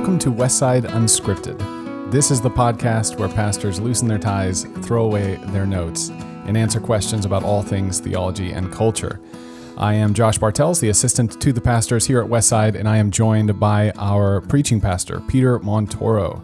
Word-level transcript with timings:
Welcome 0.00 0.18
to 0.20 0.32
Westside 0.32 0.84
Unscripted. 0.84 2.10
This 2.10 2.30
is 2.30 2.40
the 2.40 2.48
podcast 2.48 3.18
where 3.18 3.28
pastors 3.28 3.78
loosen 3.78 4.08
their 4.08 4.18
ties, 4.18 4.64
throw 4.80 5.04
away 5.04 5.34
their 5.48 5.66
notes, 5.66 6.08
and 6.46 6.56
answer 6.56 6.80
questions 6.80 7.26
about 7.26 7.42
all 7.42 7.62
things 7.62 8.00
theology 8.00 8.52
and 8.52 8.72
culture. 8.72 9.20
I 9.76 9.92
am 9.92 10.14
Josh 10.14 10.38
Bartels, 10.38 10.80
the 10.80 10.88
assistant 10.88 11.38
to 11.42 11.52
the 11.52 11.60
pastors 11.60 12.06
here 12.06 12.22
at 12.22 12.30
Westside, 12.30 12.76
and 12.76 12.88
I 12.88 12.96
am 12.96 13.10
joined 13.10 13.60
by 13.60 13.90
our 13.98 14.40
preaching 14.40 14.80
pastor, 14.80 15.20
Peter 15.28 15.58
Montoro. 15.58 16.42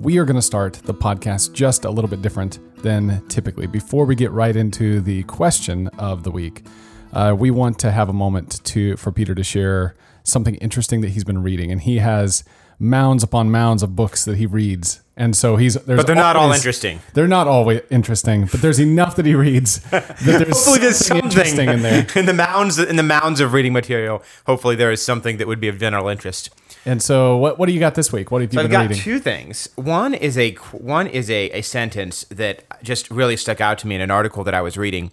We 0.00 0.16
are 0.16 0.24
going 0.24 0.36
to 0.36 0.42
start 0.42 0.72
the 0.84 0.94
podcast 0.94 1.52
just 1.52 1.84
a 1.84 1.90
little 1.90 2.08
bit 2.08 2.22
different 2.22 2.58
than 2.82 3.22
typically. 3.28 3.66
Before 3.66 4.06
we 4.06 4.14
get 4.14 4.30
right 4.30 4.56
into 4.56 5.02
the 5.02 5.24
question 5.24 5.88
of 5.98 6.22
the 6.22 6.30
week, 6.30 6.64
uh, 7.12 7.36
we 7.38 7.50
want 7.50 7.78
to 7.80 7.90
have 7.90 8.08
a 8.08 8.14
moment 8.14 8.64
to 8.64 8.96
for 8.96 9.12
Peter 9.12 9.34
to 9.34 9.44
share 9.44 9.94
something 10.22 10.54
interesting 10.54 11.02
that 11.02 11.10
he's 11.10 11.24
been 11.24 11.42
reading, 11.42 11.70
and 11.70 11.82
he 11.82 11.98
has 11.98 12.44
mounds 12.78 13.22
upon 13.22 13.50
mounds 13.50 13.82
of 13.82 13.94
books 13.96 14.24
that 14.24 14.36
he 14.36 14.46
reads. 14.46 15.00
And 15.16 15.36
so 15.36 15.56
he's 15.56 15.74
there's 15.74 15.98
But 15.98 16.06
they're 16.06 16.16
not 16.16 16.34
all 16.34 16.50
interesting. 16.52 17.00
They're 17.12 17.28
not 17.28 17.46
always 17.46 17.82
interesting, 17.88 18.46
but 18.46 18.60
there's 18.62 18.80
enough 18.80 19.14
that 19.16 19.26
he 19.26 19.36
reads 19.36 19.78
that 19.90 20.16
there's 20.18 20.48
Hopefully, 20.48 20.78
there's 20.78 20.98
something 20.98 21.24
interesting 21.24 21.68
in 21.68 21.82
there. 21.82 22.06
in 22.16 22.26
the 22.26 22.34
mounds 22.34 22.78
in 22.80 22.96
the 22.96 23.04
mounds 23.04 23.38
of 23.40 23.52
reading 23.52 23.72
material. 23.72 24.22
Hopefully, 24.46 24.74
there 24.74 24.90
is 24.90 25.04
something 25.04 25.36
that 25.36 25.46
would 25.46 25.60
be 25.60 25.68
of 25.68 25.78
general 25.78 26.08
interest. 26.08 26.50
And 26.84 27.00
so, 27.00 27.36
what 27.36 27.60
what 27.60 27.66
do 27.66 27.72
you 27.72 27.78
got 27.78 27.94
this 27.94 28.12
week? 28.12 28.32
What 28.32 28.42
have 28.42 28.52
you 28.52 28.56
So 28.58 28.64
I've 28.64 28.70
been 28.70 28.72
got 28.72 28.88
reading? 28.88 29.02
two 29.02 29.20
things. 29.20 29.68
One 29.76 30.14
is 30.14 30.36
a 30.36 30.54
one 30.72 31.06
is 31.06 31.30
a, 31.30 31.48
a 31.50 31.62
sentence 31.62 32.24
that 32.24 32.64
just 32.82 33.08
really 33.08 33.36
stuck 33.36 33.60
out 33.60 33.78
to 33.78 33.86
me 33.86 33.94
in 33.94 34.00
an 34.00 34.10
article 34.10 34.42
that 34.42 34.54
I 34.54 34.62
was 34.62 34.76
reading. 34.76 35.12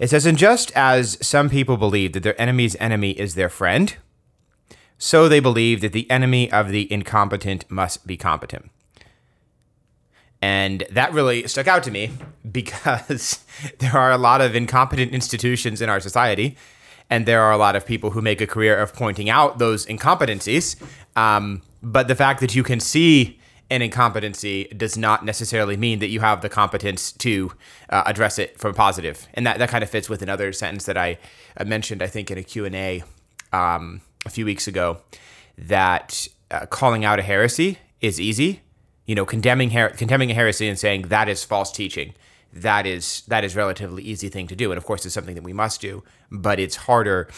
It 0.00 0.10
says, 0.10 0.26
"And 0.26 0.36
just 0.36 0.72
as 0.72 1.24
some 1.24 1.48
people 1.48 1.76
believe 1.76 2.14
that 2.14 2.24
their 2.24 2.38
enemy's 2.40 2.74
enemy 2.80 3.12
is 3.12 3.36
their 3.36 3.48
friend, 3.48 3.94
so 5.00 5.28
they 5.28 5.40
believe 5.40 5.80
that 5.80 5.92
the 5.92 6.08
enemy 6.08 6.52
of 6.52 6.68
the 6.68 6.90
incompetent 6.92 7.68
must 7.68 8.06
be 8.06 8.16
competent." 8.16 8.70
And 10.42 10.84
that 10.90 11.12
really 11.12 11.46
stuck 11.48 11.66
out 11.66 11.82
to 11.84 11.90
me 11.90 12.12
because 12.50 13.44
there 13.78 13.96
are 13.96 14.12
a 14.12 14.18
lot 14.18 14.40
of 14.40 14.54
incompetent 14.54 15.12
institutions 15.12 15.82
in 15.82 15.88
our 15.88 16.00
society, 16.00 16.56
and 17.08 17.26
there 17.26 17.42
are 17.42 17.52
a 17.52 17.56
lot 17.56 17.74
of 17.74 17.84
people 17.84 18.10
who 18.10 18.22
make 18.22 18.40
a 18.40 18.46
career 18.46 18.76
of 18.76 18.94
pointing 18.94 19.28
out 19.28 19.58
those 19.58 19.84
incompetencies. 19.86 20.80
Um, 21.16 21.62
but 21.82 22.08
the 22.08 22.14
fact 22.14 22.40
that 22.40 22.54
you 22.54 22.62
can 22.62 22.78
see 22.78 23.40
an 23.70 23.82
incompetency 23.82 24.64
does 24.76 24.96
not 24.96 25.24
necessarily 25.24 25.76
mean 25.76 26.00
that 26.00 26.08
you 26.08 26.20
have 26.20 26.42
the 26.42 26.48
competence 26.48 27.12
to 27.12 27.52
uh, 27.88 28.02
address 28.04 28.38
it 28.38 28.58
from 28.58 28.74
positive. 28.74 29.28
And 29.34 29.46
that, 29.46 29.58
that 29.58 29.68
kind 29.68 29.84
of 29.84 29.90
fits 29.90 30.08
with 30.08 30.22
another 30.22 30.52
sentence 30.52 30.84
that 30.86 30.98
I, 30.98 31.18
I 31.56 31.64
mentioned, 31.64 32.02
I 32.02 32.08
think, 32.08 32.30
in 32.30 32.38
a 32.38 32.42
Q&A 32.42 33.04
um, 33.52 34.00
a 34.26 34.30
few 34.30 34.44
weeks 34.44 34.66
ago, 34.68 34.98
that 35.56 36.28
uh, 36.50 36.66
calling 36.66 37.04
out 37.04 37.18
a 37.18 37.22
heresy 37.22 37.78
is 38.00 38.20
easy, 38.20 38.60
you 39.06 39.14
know, 39.14 39.24
condemning 39.24 39.70
her- 39.70 39.90
condemning 39.90 40.30
a 40.30 40.34
heresy 40.34 40.68
and 40.68 40.78
saying 40.78 41.02
that 41.08 41.28
is 41.28 41.44
false 41.44 41.72
teaching. 41.72 42.14
That 42.52 42.86
is 42.86 43.22
that 43.28 43.44
is 43.44 43.54
relatively 43.54 44.02
easy 44.02 44.28
thing 44.28 44.48
to 44.48 44.56
do, 44.56 44.72
and 44.72 44.78
of 44.78 44.84
course, 44.84 45.06
it's 45.06 45.14
something 45.14 45.36
that 45.36 45.44
we 45.44 45.52
must 45.52 45.80
do. 45.80 46.02
But 46.30 46.58
it's 46.58 46.76
harder 46.76 47.28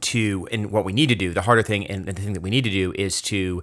to, 0.00 0.48
and 0.50 0.70
what 0.70 0.84
we 0.84 0.92
need 0.92 1.08
to 1.10 1.14
do, 1.14 1.32
the 1.34 1.42
harder 1.42 1.62
thing, 1.62 1.86
and 1.86 2.06
the 2.06 2.12
thing 2.12 2.32
that 2.32 2.40
we 2.40 2.50
need 2.50 2.64
to 2.64 2.70
do 2.70 2.92
is 2.96 3.20
to 3.22 3.62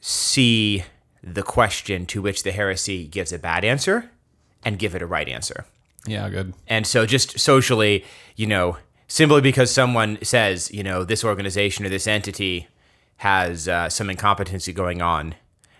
see 0.00 0.84
the 1.22 1.42
question 1.42 2.06
to 2.06 2.22
which 2.22 2.42
the 2.42 2.52
heresy 2.52 3.06
gives 3.06 3.32
a 3.32 3.38
bad 3.38 3.64
answer 3.64 4.10
and 4.64 4.78
give 4.78 4.94
it 4.94 5.02
a 5.02 5.06
right 5.06 5.28
answer. 5.28 5.64
yeah, 6.06 6.28
good. 6.28 6.54
And 6.68 6.86
so, 6.86 7.06
just 7.06 7.38
socially, 7.40 8.04
you 8.36 8.46
know, 8.46 8.76
simply 9.08 9.40
because 9.40 9.70
someone 9.70 10.18
says, 10.22 10.70
you 10.72 10.82
know, 10.82 11.04
this 11.04 11.24
organization 11.24 11.84
or 11.84 11.88
this 11.88 12.06
entity 12.06 12.68
has 13.18 13.68
uh, 13.68 13.88
some 13.88 14.10
incompetency 14.10 14.72
going 14.72 15.00
on, 15.00 15.34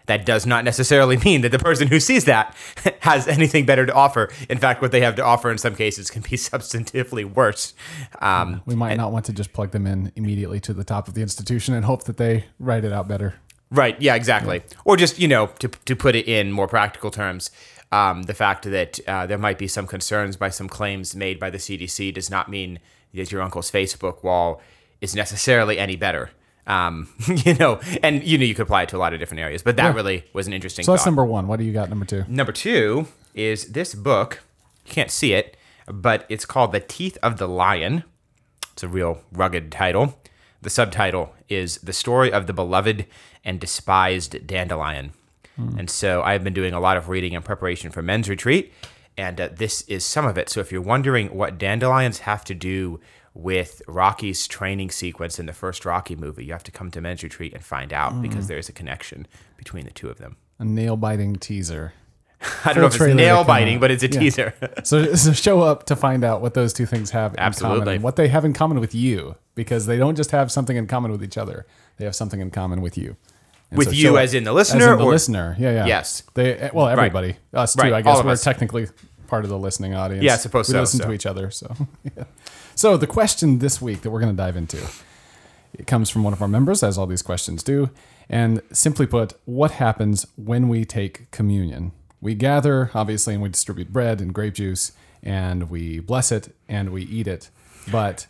that 0.07 0.25
does 0.25 0.47
not 0.47 0.65
necessarily 0.65 1.17
mean 1.25 1.43
that 1.43 1.53
the 1.53 1.59
person 1.59 1.89
who 1.89 2.01
sees 2.01 2.25
that 2.25 2.57
has 3.01 3.29
anything 3.29 3.67
better 3.67 3.85
to 3.87 3.93
offer. 3.93 4.31
In 4.49 4.59
fact, 4.59 4.81
what 4.81 4.93
they 4.93 5.01
have 5.01 5.17
to 5.17 5.25
offer 5.25 5.51
in 5.51 5.59
some 5.59 5.75
cases 5.75 6.11
can 6.11 6.23
be 6.23 6.31
substantively 6.37 7.25
worse. 7.25 7.75
Um, 8.21 8.63
We 8.67 8.75
might 8.75 8.97
not 8.97 9.13
want 9.13 9.27
to 9.27 9.33
just 9.33 9.53
plug 9.53 9.73
them 9.73 9.87
in 9.87 10.13
immediately 10.17 10.61
to 10.61 10.73
the 10.73 10.85
top 10.85 11.09
of 11.09 11.15
the 11.15 11.23
institution 11.23 11.75
and 11.75 11.85
hope 11.85 12.05
that 12.05 12.17
they 12.17 12.45
write 12.59 12.85
it 12.85 12.93
out 12.93 13.09
better. 13.09 13.35
Right. 13.71 14.01
Yeah. 14.01 14.15
Exactly. 14.15 14.63
Or 14.85 14.97
just 14.97 15.19
you 15.19 15.27
know 15.27 15.49
to 15.59 15.67
to 15.67 15.97
put 15.97 16.15
it 16.15 16.29
in 16.29 16.53
more 16.53 16.69
practical 16.69 17.11
terms, 17.11 17.51
um, 17.91 18.23
the 18.25 18.35
fact 18.35 18.63
that 18.63 19.01
uh, 19.09 19.27
there 19.27 19.39
might 19.39 19.59
be 19.59 19.67
some 19.67 19.89
concerns 19.89 20.37
by 20.37 20.51
some 20.51 20.69
claims 20.69 21.17
made 21.17 21.41
by 21.41 21.51
the 21.51 21.59
CDC 21.59 22.15
does 22.15 22.31
not 22.31 22.49
mean 22.49 22.79
that 23.17 23.33
your 23.33 23.43
uncle's 23.43 23.71
Facebook 23.71 24.23
wall 24.23 24.61
is 25.01 25.15
necessarily 25.15 25.79
any 25.79 25.97
better. 25.97 26.31
Um, 26.67 27.09
you 27.29 27.55
know, 27.55 27.81
and 28.03 28.25
you 28.25 28.39
know 28.39 28.45
you 28.45 28.55
could 28.55 28.63
apply 28.63 28.83
it 28.83 28.89
to 28.91 28.97
a 28.97 28.99
lot 28.99 29.13
of 29.13 29.21
different 29.21 29.41
areas, 29.41 29.63
but 29.63 29.77
that 29.77 29.95
really 29.95 30.25
was 30.33 30.47
an 30.47 30.53
interesting. 30.53 30.85
So 30.85 30.93
that's 30.93 31.05
thought. 31.05 31.11
number 31.11 31.25
one. 31.25 31.47
What 31.49 31.59
do 31.59 31.65
you 31.65 31.73
got? 31.73 31.89
Number 31.89 32.05
two. 32.05 32.25
Number 32.29 32.53
two 32.53 33.07
is 33.35 33.73
this 33.73 33.95
book. 33.95 34.43
You 34.87 34.93
can't 34.93 35.11
see 35.11 35.33
it, 35.33 35.57
but 35.87 36.27
it's 36.29 36.45
called 36.45 36.73
The 36.73 36.81
Teeth 36.81 37.19
of 37.23 37.39
the 37.39 37.49
Lion. 37.49 38.05
It's 38.73 38.83
a 38.83 38.89
real 38.89 39.23
rugged 39.33 39.73
title. 39.73 40.19
The 40.63 40.71
subtitle 40.71 41.35
is 41.49 41.79
The 41.79 41.93
Story 41.93 42.33
of 42.33 42.47
the 42.47 42.53
Beloved 42.53 43.07
and 43.45 43.61
Despised 43.61 44.47
Dandelion. 44.47 45.13
And 45.79 45.89
so 45.89 46.23
I've 46.23 46.45
been 46.45 46.53
doing 46.53 46.75
a 46.75 46.81
lot 46.81 46.99
of 46.99 47.09
reading 47.09 47.33
in 47.33 47.41
preparation 47.41 47.91
for 47.91 48.03
men's 48.03 48.29
retreat, 48.29 48.75
and 49.17 49.41
uh, 49.41 49.49
this 49.53 49.83
is 49.83 50.05
some 50.05 50.27
of 50.27 50.37
it. 50.39 50.49
So 50.49 50.61
if 50.61 50.71
you're 50.73 50.83
wondering 50.83 51.29
what 51.37 51.59
dandelions 51.59 52.21
have 52.21 52.45
to 52.45 52.55
do 52.55 53.01
with 53.35 53.83
Rocky's 53.87 54.47
training 54.49 54.91
sequence 54.91 55.39
in 55.39 55.47
the 55.47 55.53
first 55.53 55.85
Rocky 55.85 56.17
movie, 56.17 56.45
you 56.45 56.53
have 56.53 56.65
to 56.65 56.71
come 56.71 56.91
to 56.93 57.01
men's 57.01 57.23
retreat 57.23 57.53
and 57.55 57.63
find 57.65 57.93
out 57.93 58.23
because 58.23 58.47
there 58.49 58.59
is 58.59 58.69
a 58.69 58.73
connection 58.73 59.27
between 59.57 59.85
the 59.85 59.91
two 59.91 60.09
of 60.09 60.19
them. 60.19 60.37
A 60.59 60.65
nail 60.65 60.97
biting 60.97 61.37
teaser. 61.37 61.93
I 62.65 62.73
don't 62.73 62.83
know 62.83 62.87
if 62.87 62.95
it's 62.95 63.15
nail 63.15 63.45
biting, 63.45 63.79
but 63.81 63.91
it's 63.91 64.03
a 64.03 64.09
Yeah. 64.09 64.21
teaser. 64.21 64.55
So, 64.85 65.15
so 65.15 65.33
show 65.33 65.61
up 65.63 65.85
to 65.87 65.97
find 65.97 66.23
out 66.25 66.41
what 66.43 66.55
those 66.55 66.73
two 66.73 66.87
things 66.87 67.11
have 67.11 67.33
in 67.35 67.53
common 67.53 67.89
and 67.89 68.03
what 68.03 68.17
they 68.17 68.29
have 68.29 68.45
in 68.45 68.53
common 68.53 68.79
with 68.81 68.95
you, 68.95 69.37
because 69.55 69.87
they 69.87 69.97
don't 69.99 70.15
just 70.17 70.31
have 70.31 70.53
something 70.53 70.77
in 70.77 70.87
common 70.87 71.11
with 71.11 71.25
each 71.25 71.37
other; 71.39 71.67
they 71.97 72.05
have 72.05 72.15
something 72.15 72.41
in 72.41 72.51
common 72.51 72.81
with 72.83 72.97
you. 72.97 73.17
And 73.71 73.79
With 73.79 73.89
so 73.89 73.95
you 73.95 74.19
as 74.19 74.33
in 74.33 74.45
the 74.45 74.53
listener, 74.53 74.85
as 74.85 74.93
in 74.93 74.99
the 74.99 75.05
or- 75.05 75.11
listener. 75.11 75.57
Yeah, 75.59 75.73
yeah. 75.73 75.87
Yes. 75.87 76.23
They 76.35 76.71
well, 76.73 76.89
everybody, 76.89 77.37
us 77.53 77.75
too. 77.75 77.83
Right, 77.83 77.93
I 77.93 78.03
guess 78.03 78.23
we're 78.23 78.31
us. 78.31 78.45
technically 78.45 78.87
part 79.27 79.45
of 79.45 79.51
the 79.51 79.59
listening 79.59 79.95
audience. 79.95 80.23
Yeah, 80.23 80.35
I 80.35 80.37
suppose 80.37 80.69
we 80.69 80.73
so, 80.73 80.81
listen 80.81 81.01
so. 81.01 81.07
to 81.07 81.13
each 81.13 81.27
other. 81.27 81.51
So, 81.51 81.75
yeah. 82.17 82.25
so 82.75 82.97
the 82.97 83.09
question 83.09 83.59
this 83.59 83.83
week 83.83 84.03
that 84.03 84.11
we're 84.11 84.21
going 84.21 84.33
to 84.33 84.37
dive 84.37 84.57
into, 84.57 84.79
it 85.75 85.87
comes 85.87 86.11
from 86.11 86.23
one 86.23 86.33
of 86.33 86.41
our 86.41 86.49
members, 86.49 86.83
as 86.83 86.97
all 86.97 87.07
these 87.07 87.23
questions 87.23 87.63
do, 87.63 87.91
and 88.29 88.63
simply 88.73 89.07
put, 89.07 89.35
what 89.45 89.73
happens 89.73 90.27
when 90.37 90.69
we 90.69 90.85
take 90.85 91.31
communion? 91.33 91.93
We 92.21 92.35
gather, 92.35 92.91
obviously, 92.95 93.35
and 93.35 93.43
we 93.43 93.49
distribute 93.49 93.93
bread 93.93 94.21
and 94.21 94.33
grape 94.33 94.55
juice, 94.55 94.93
and 95.23 95.69
we 95.71 95.99
bless 95.99 96.31
it 96.33 96.55
and 96.69 96.91
we 96.91 97.03
eat 97.03 97.27
it. 97.27 97.51
But 97.91 98.27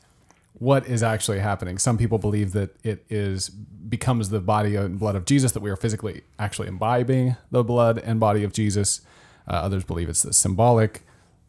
what 0.59 0.87
is 0.87 1.03
actually 1.03 1.39
happening? 1.39 1.79
Some 1.79 1.99
people 1.99 2.19
believe 2.19 2.53
that 2.53 2.75
it 2.83 3.05
is 3.11 3.51
becomes 3.51 4.31
the 4.31 4.41
body 4.41 4.75
and 4.75 4.99
blood 4.99 5.15
of 5.15 5.25
Jesus, 5.25 5.53
that 5.53 5.61
we 5.61 5.71
are 5.71 5.77
physically 5.77 6.23
actually 6.39 6.69
imbibing 6.69 7.37
the 7.51 7.63
blood 7.63 7.99
and 7.99 8.19
body 8.19 8.43
of 8.43 8.53
Jesus. 8.53 9.03
Uh, 9.47 9.53
others 9.53 9.85
believe 9.85 10.09
it's 10.09 10.23
the 10.23 10.33
symbolic. 10.33 11.03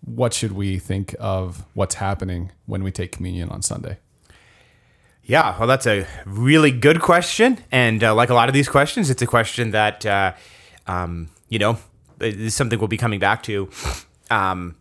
What 0.04 0.34
should 0.34 0.52
we 0.52 0.78
think 0.78 1.16
of 1.20 1.66
what's 1.74 1.96
happening 1.96 2.52
when 2.66 2.84
we 2.84 2.92
take 2.92 3.12
communion 3.12 3.50
on 3.50 3.62
Sunday? 3.62 3.98
Yeah, 5.24 5.58
well, 5.58 5.68
that's 5.68 5.88
a 5.88 6.06
really 6.26 6.72
good 6.72 7.02
question, 7.02 7.60
and 7.72 8.02
uh, 8.04 8.16
like 8.16 8.30
a 8.30 8.34
lot 8.34 8.48
of 8.48 8.54
these 8.54 8.70
questions, 8.70 9.10
it's 9.10 9.22
a 9.22 9.28
question 9.28 9.72
that 9.72 10.06
uh, 10.06 10.34
um, 10.86 11.30
you 11.50 11.60
know 11.60 11.78
is 12.22 12.54
something 12.56 12.80
we'll 12.80 12.88
be 12.88 12.98
coming 12.98 13.20
back 13.20 13.44
to. 13.44 13.70
Um, 14.30 14.76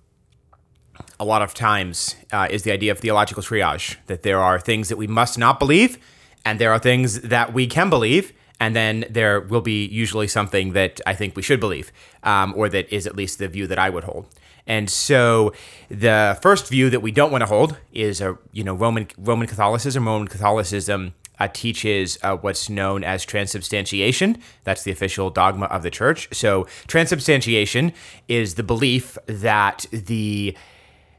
a 1.18 1.24
lot 1.24 1.42
of 1.42 1.54
times 1.54 2.16
uh, 2.32 2.48
is 2.50 2.62
the 2.62 2.72
idea 2.72 2.92
of 2.92 2.98
theological 2.98 3.42
triage 3.42 3.96
that 4.06 4.22
there 4.22 4.40
are 4.40 4.58
things 4.58 4.88
that 4.88 4.96
we 4.96 5.06
must 5.06 5.38
not 5.38 5.58
believe, 5.58 5.98
and 6.44 6.58
there 6.58 6.72
are 6.72 6.78
things 6.78 7.22
that 7.22 7.52
we 7.52 7.66
can 7.66 7.90
believe, 7.90 8.32
and 8.60 8.74
then 8.74 9.04
there 9.10 9.40
will 9.40 9.60
be 9.60 9.86
usually 9.86 10.28
something 10.28 10.72
that 10.72 11.00
I 11.06 11.14
think 11.14 11.36
we 11.36 11.42
should 11.42 11.60
believe, 11.60 11.92
um, 12.22 12.54
or 12.56 12.68
that 12.68 12.92
is 12.92 13.06
at 13.06 13.16
least 13.16 13.38
the 13.38 13.48
view 13.48 13.66
that 13.66 13.78
I 13.78 13.90
would 13.90 14.04
hold. 14.04 14.26
And 14.66 14.90
so, 14.90 15.52
the 15.88 16.38
first 16.42 16.68
view 16.68 16.90
that 16.90 17.00
we 17.00 17.12
don't 17.12 17.30
want 17.30 17.42
to 17.42 17.46
hold 17.46 17.76
is 17.92 18.20
a 18.20 18.36
you 18.52 18.64
know 18.64 18.74
Roman 18.74 19.06
Roman 19.16 19.46
Catholicism. 19.46 20.06
Roman 20.06 20.26
Catholicism 20.26 21.14
uh, 21.38 21.48
teaches 21.48 22.18
uh, 22.22 22.36
what's 22.36 22.68
known 22.68 23.04
as 23.04 23.24
transubstantiation. 23.24 24.38
That's 24.64 24.82
the 24.82 24.90
official 24.90 25.30
dogma 25.30 25.66
of 25.66 25.82
the 25.82 25.90
church. 25.90 26.28
So, 26.32 26.66
transubstantiation 26.88 27.92
is 28.26 28.56
the 28.56 28.64
belief 28.64 29.16
that 29.26 29.86
the 29.92 30.56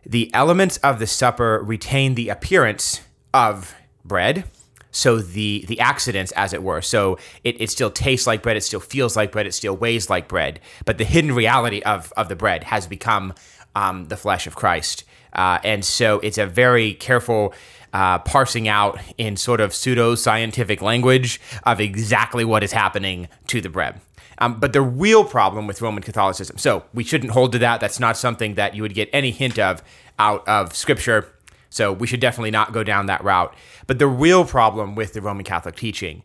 the 0.07 0.33
elements 0.33 0.77
of 0.77 0.99
the 0.99 1.07
supper 1.07 1.61
retain 1.63 2.15
the 2.15 2.29
appearance 2.29 3.01
of 3.33 3.75
bread. 4.05 4.45
So 4.91 5.19
the 5.19 5.65
the 5.67 5.79
accidents, 5.79 6.31
as 6.31 6.53
it 6.53 6.63
were. 6.63 6.81
So 6.81 7.19
it, 7.43 7.59
it 7.61 7.69
still 7.69 7.91
tastes 7.91 8.25
like 8.25 8.41
bread, 8.41 8.57
it 8.57 8.63
still 8.63 8.79
feels 8.79 9.15
like 9.15 9.31
bread, 9.31 9.45
it 9.45 9.53
still 9.53 9.75
weighs 9.75 10.09
like 10.09 10.27
bread. 10.27 10.59
But 10.85 10.97
the 10.97 11.03
hidden 11.03 11.33
reality 11.33 11.81
of, 11.81 12.11
of 12.17 12.29
the 12.29 12.35
bread 12.35 12.63
has 12.63 12.87
become 12.87 13.33
um, 13.75 14.07
the 14.07 14.17
flesh 14.17 14.47
of 14.47 14.55
Christ. 14.55 15.03
Uh, 15.33 15.59
and 15.63 15.85
so 15.85 16.19
it's 16.21 16.37
a 16.37 16.47
very 16.47 16.93
careful 16.95 17.53
uh, 17.93 18.19
parsing 18.19 18.67
out 18.67 18.99
in 19.17 19.37
sort 19.37 19.61
of 19.61 19.73
pseudo 19.73 20.15
scientific 20.15 20.81
language 20.81 21.39
of 21.63 21.79
exactly 21.79 22.45
what 22.45 22.63
is 22.63 22.71
happening 22.71 23.27
to 23.47 23.61
the 23.61 23.69
bread. 23.69 24.01
Um, 24.39 24.59
but 24.59 24.73
the 24.73 24.81
real 24.81 25.23
problem 25.23 25.67
with 25.67 25.81
Roman 25.81 26.03
Catholicism, 26.03 26.57
so 26.57 26.83
we 26.93 27.03
shouldn't 27.03 27.31
hold 27.31 27.51
to 27.53 27.59
that. 27.59 27.79
That's 27.79 27.99
not 27.99 28.17
something 28.17 28.55
that 28.55 28.75
you 28.75 28.81
would 28.81 28.93
get 28.93 29.09
any 29.11 29.31
hint 29.31 29.57
of 29.57 29.81
out 30.19 30.47
of 30.47 30.75
Scripture. 30.75 31.33
So 31.69 31.91
we 31.91 32.07
should 32.07 32.19
definitely 32.19 32.51
not 32.51 32.71
go 32.71 32.83
down 32.83 33.07
that 33.07 33.23
route. 33.23 33.53
But 33.87 33.99
the 33.99 34.07
real 34.07 34.45
problem 34.45 34.95
with 34.95 35.13
the 35.13 35.21
Roman 35.21 35.43
Catholic 35.43 35.75
teaching 35.75 36.23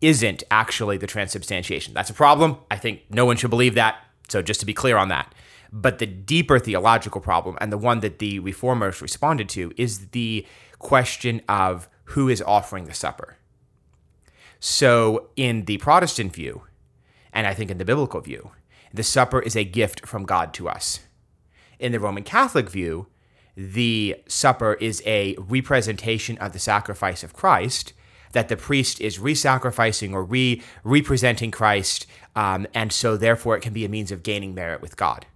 isn't 0.00 0.42
actually 0.50 0.98
the 0.98 1.06
transubstantiation. 1.06 1.94
That's 1.94 2.10
a 2.10 2.14
problem. 2.14 2.58
I 2.70 2.76
think 2.76 3.02
no 3.10 3.24
one 3.24 3.36
should 3.36 3.50
believe 3.50 3.74
that. 3.74 3.96
So 4.28 4.42
just 4.42 4.60
to 4.60 4.66
be 4.66 4.74
clear 4.74 4.96
on 4.96 5.08
that. 5.08 5.34
But 5.72 5.98
the 5.98 6.06
deeper 6.06 6.58
theological 6.58 7.20
problem, 7.20 7.58
and 7.60 7.72
the 7.72 7.78
one 7.78 8.00
that 8.00 8.18
the 8.18 8.38
reformers 8.38 9.02
responded 9.02 9.48
to, 9.50 9.72
is 9.76 10.08
the 10.08 10.46
question 10.78 11.40
of 11.48 11.88
who 12.04 12.28
is 12.28 12.42
offering 12.42 12.84
the 12.84 12.94
supper. 12.94 13.36
So 14.60 15.30
in 15.36 15.64
the 15.64 15.78
Protestant 15.78 16.32
view, 16.32 16.62
and 17.34 17.46
I 17.46 17.52
think 17.52 17.70
in 17.70 17.78
the 17.78 17.84
biblical 17.84 18.20
view, 18.20 18.52
the 18.92 19.02
supper 19.02 19.40
is 19.40 19.56
a 19.56 19.64
gift 19.64 20.06
from 20.06 20.24
God 20.24 20.54
to 20.54 20.68
us. 20.68 21.00
In 21.78 21.92
the 21.92 22.00
Roman 22.00 22.22
Catholic 22.22 22.70
view, 22.70 23.08
the 23.56 24.16
supper 24.26 24.74
is 24.74 25.02
a 25.04 25.34
representation 25.36 26.38
of 26.38 26.52
the 26.52 26.58
sacrifice 26.58 27.22
of 27.22 27.34
Christ, 27.34 27.92
that 28.32 28.48
the 28.48 28.56
priest 28.56 29.00
is 29.00 29.18
re 29.18 29.34
sacrificing 29.34 30.14
or 30.14 30.24
re 30.24 30.62
representing 30.82 31.50
Christ, 31.50 32.06
um, 32.34 32.66
and 32.72 32.92
so 32.92 33.16
therefore 33.16 33.56
it 33.56 33.60
can 33.60 33.72
be 33.72 33.84
a 33.84 33.88
means 33.88 34.10
of 34.10 34.22
gaining 34.22 34.54
merit 34.54 34.80
with 34.80 34.96
God. 34.96 35.26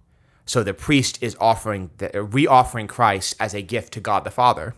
So 0.45 0.63
the 0.63 0.73
priest 0.73 1.21
is 1.21 1.37
offering, 1.39 1.91
the, 1.97 2.23
re 2.23 2.47
offering 2.47 2.87
Christ 2.87 3.35
as 3.39 3.53
a 3.53 3.61
gift 3.61 3.93
to 3.93 3.99
God 3.99 4.23
the 4.23 4.31
Father. 4.31 4.73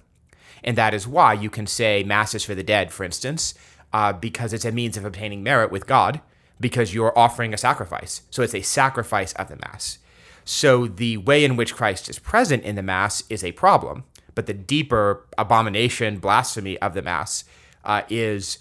And 0.64 0.78
that 0.78 0.94
is 0.94 1.08
why 1.08 1.34
you 1.34 1.50
can 1.50 1.66
say 1.66 2.04
Masses 2.04 2.44
for 2.44 2.54
the 2.54 2.64
dead, 2.64 2.92
for 2.92 3.04
instance, 3.04 3.56
uh, 3.94 4.14
because 4.14 4.54
it's 4.54 4.66
a 4.66 4.72
means 4.72 4.98
of 4.98 5.06
obtaining 5.06 5.42
merit 5.42 5.72
with 5.72 5.88
God, 5.88 6.22
because 6.62 6.94
you're 6.94 7.18
offering 7.18 7.54
a 7.54 7.58
sacrifice. 7.58 8.22
So 8.30 8.44
it's 8.44 8.56
a 8.56 8.62
sacrifice 8.62 9.34
of 9.34 9.50
the 9.50 9.58
Mass. 9.58 9.98
So 10.46 10.88
the 10.88 11.18
way 11.18 11.44
in 11.44 11.56
which 11.56 11.76
Christ 11.76 12.10
is 12.10 12.20
present 12.20 12.64
in 12.64 12.76
the 12.76 12.82
Mass 12.82 13.24
is 13.30 13.44
a 13.44 13.52
problem, 13.52 14.06
but 14.36 14.46
the 14.46 14.54
deeper 14.54 15.28
abomination, 15.38 16.20
blasphemy 16.20 16.80
of 16.80 16.94
the 16.94 17.02
Mass 17.02 17.44
uh, 17.84 18.04
is 18.10 18.58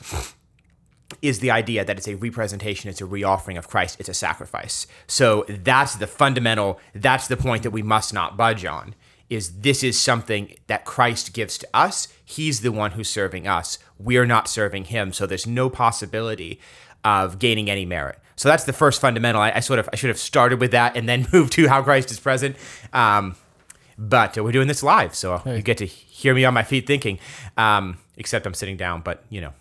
is 1.23 1.41
the 1.41 1.51
idea 1.51 1.85
that 1.85 1.99
it's 1.99 2.09
a 2.09 2.15
representation, 2.15 2.89
it's 2.89 3.01
a 3.01 3.05
reoffering 3.07 3.59
of 3.59 3.69
Christ, 3.69 3.99
it's 3.99 4.09
a 4.09 4.15
sacrifice. 4.15 4.87
So 5.07 5.45
that's 5.49 5.97
the 5.97 6.07
fundamental, 6.07 6.81
that's 6.95 7.27
the 7.27 7.37
point 7.37 7.65
that 7.65 7.73
we 7.73 7.83
must 7.83 8.15
not 8.15 8.37
budge 8.37 8.65
on. 8.65 8.95
Is 9.29 9.61
this 9.61 9.83
is 9.85 9.99
something 9.99 10.55
that 10.67 10.85
Christ 10.85 11.35
gives 11.35 11.59
to 11.59 11.69
us. 11.75 12.09
He's 12.25 12.61
the 12.61 12.73
one 12.73 12.93
who's 12.93 13.09
serving 13.09 13.47
us. 13.47 13.79
We're 13.97 14.27
not 14.27 14.49
serving 14.49 14.87
him. 14.87 15.13
So 15.13 15.25
there's 15.25 15.47
no 15.47 15.71
possibility 15.71 16.61
of 17.05 17.39
gaining 17.39 17.71
any 17.71 17.85
merit. 17.85 18.19
So 18.37 18.49
that's 18.49 18.65
the 18.65 18.73
first 18.73 19.01
fundamental. 19.01 19.43
I, 19.43 19.53
I, 19.57 19.61
sort 19.61 19.79
of 19.79 19.89
I 19.93 19.97
should 19.97 20.09
have 20.09 20.19
started 20.19 20.61
with 20.61 20.71
that 20.71 20.97
and 20.97 21.09
then 21.09 21.27
moved 21.33 21.53
to 21.55 21.69
how 21.69 21.83
Christ 21.83 22.11
is 22.11 22.19
present. 22.19 22.57
Um, 22.93 23.37
but 23.99 24.39
uh, 24.39 24.43
we're 24.43 24.53
doing 24.53 24.69
this 24.69 24.83
live, 24.83 25.15
so 25.15 25.39
hey. 25.39 25.57
you 25.57 25.63
get 25.63 25.77
to 25.79 25.87
hear 25.87 26.35
me 26.35 26.45
on 26.47 26.55
my 26.55 26.63
feet 26.63 26.87
thinking. 26.87 27.19
Um, 27.59 27.99
except 28.17 28.47
I'm 28.47 28.55
sitting 28.55 28.77
down, 28.77 29.03
but 29.03 29.25
you 29.29 29.41
know. 29.41 29.53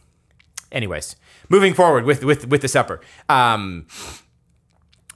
Anyways, 0.71 1.15
moving 1.50 1.74
forward 1.74 2.06
with 2.06 2.24
with 2.24 2.47
with 2.47 2.62
the 2.62 2.68
supper. 2.68 3.01
Um, 3.27 3.88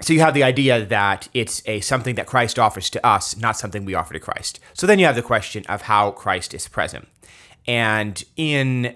so 0.02 0.12
you 0.12 0.20
have 0.20 0.34
the 0.34 0.44
idea 0.44 0.84
that 0.84 1.30
it's 1.34 1.62
a 1.66 1.80
something 1.80 2.16
that 2.16 2.28
Christ 2.28 2.60
offers 2.60 2.90
to 2.90 3.06
us, 3.06 3.38
not 3.38 3.58
something 3.58 3.86
we 3.86 3.94
offer 3.94 4.14
to 4.14 4.20
Christ. 4.20 4.60
So 4.74 4.88
then 4.88 5.00
you 5.00 5.06
have 5.06 5.16
the 5.16 5.22
question 5.22 5.64
of 5.70 5.84
how 5.84 6.12
Christ 6.12 6.54
is 6.54 6.68
present, 6.68 7.08
and 7.66 8.22
in 8.36 8.96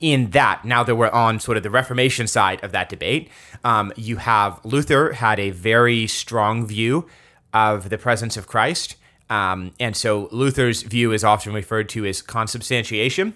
in 0.00 0.30
that, 0.30 0.64
now 0.64 0.82
that 0.84 0.94
we're 0.96 1.10
on 1.10 1.40
sort 1.40 1.56
of 1.56 1.62
the 1.62 1.70
Reformation 1.70 2.26
side 2.26 2.62
of 2.62 2.72
that 2.72 2.88
debate, 2.88 3.30
um, 3.64 3.92
you 3.96 4.16
have 4.16 4.60
Luther 4.64 5.14
had 5.14 5.40
a 5.40 5.50
very 5.50 6.06
strong 6.06 6.66
view 6.66 7.06
of 7.54 7.88
the 7.88 7.96
presence 7.96 8.36
of 8.36 8.46
Christ. 8.46 8.96
Um, 9.30 9.72
and 9.80 9.96
so 9.96 10.28
Luther's 10.30 10.82
view 10.82 11.12
is 11.12 11.24
often 11.24 11.52
referred 11.52 11.88
to 11.90 12.04
as 12.04 12.20
consubstantiation, 12.20 13.34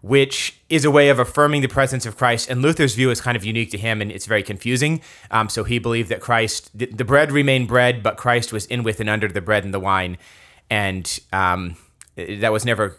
which 0.00 0.60
is 0.68 0.84
a 0.84 0.90
way 0.90 1.08
of 1.08 1.18
affirming 1.18 1.60
the 1.60 1.68
presence 1.68 2.06
of 2.06 2.16
Christ. 2.16 2.48
And 2.48 2.62
Luther's 2.62 2.94
view 2.94 3.10
is 3.10 3.20
kind 3.20 3.36
of 3.36 3.44
unique 3.44 3.70
to 3.72 3.78
him 3.78 4.00
and 4.00 4.10
it's 4.10 4.26
very 4.26 4.42
confusing. 4.42 5.02
Um, 5.30 5.48
so 5.48 5.64
he 5.64 5.78
believed 5.78 6.08
that 6.08 6.20
Christ, 6.20 6.70
the, 6.78 6.86
bread 7.04 7.32
remained 7.32 7.68
bread, 7.68 8.02
but 8.02 8.16
Christ 8.16 8.52
was 8.52 8.64
in 8.66 8.82
with 8.82 9.00
and 9.00 9.10
under 9.10 9.28
the 9.28 9.42
bread 9.42 9.64
and 9.64 9.74
the 9.74 9.80
wine. 9.80 10.16
And 10.70 11.20
um, 11.32 11.76
that 12.40 12.52
was 12.52 12.64
never 12.64 12.96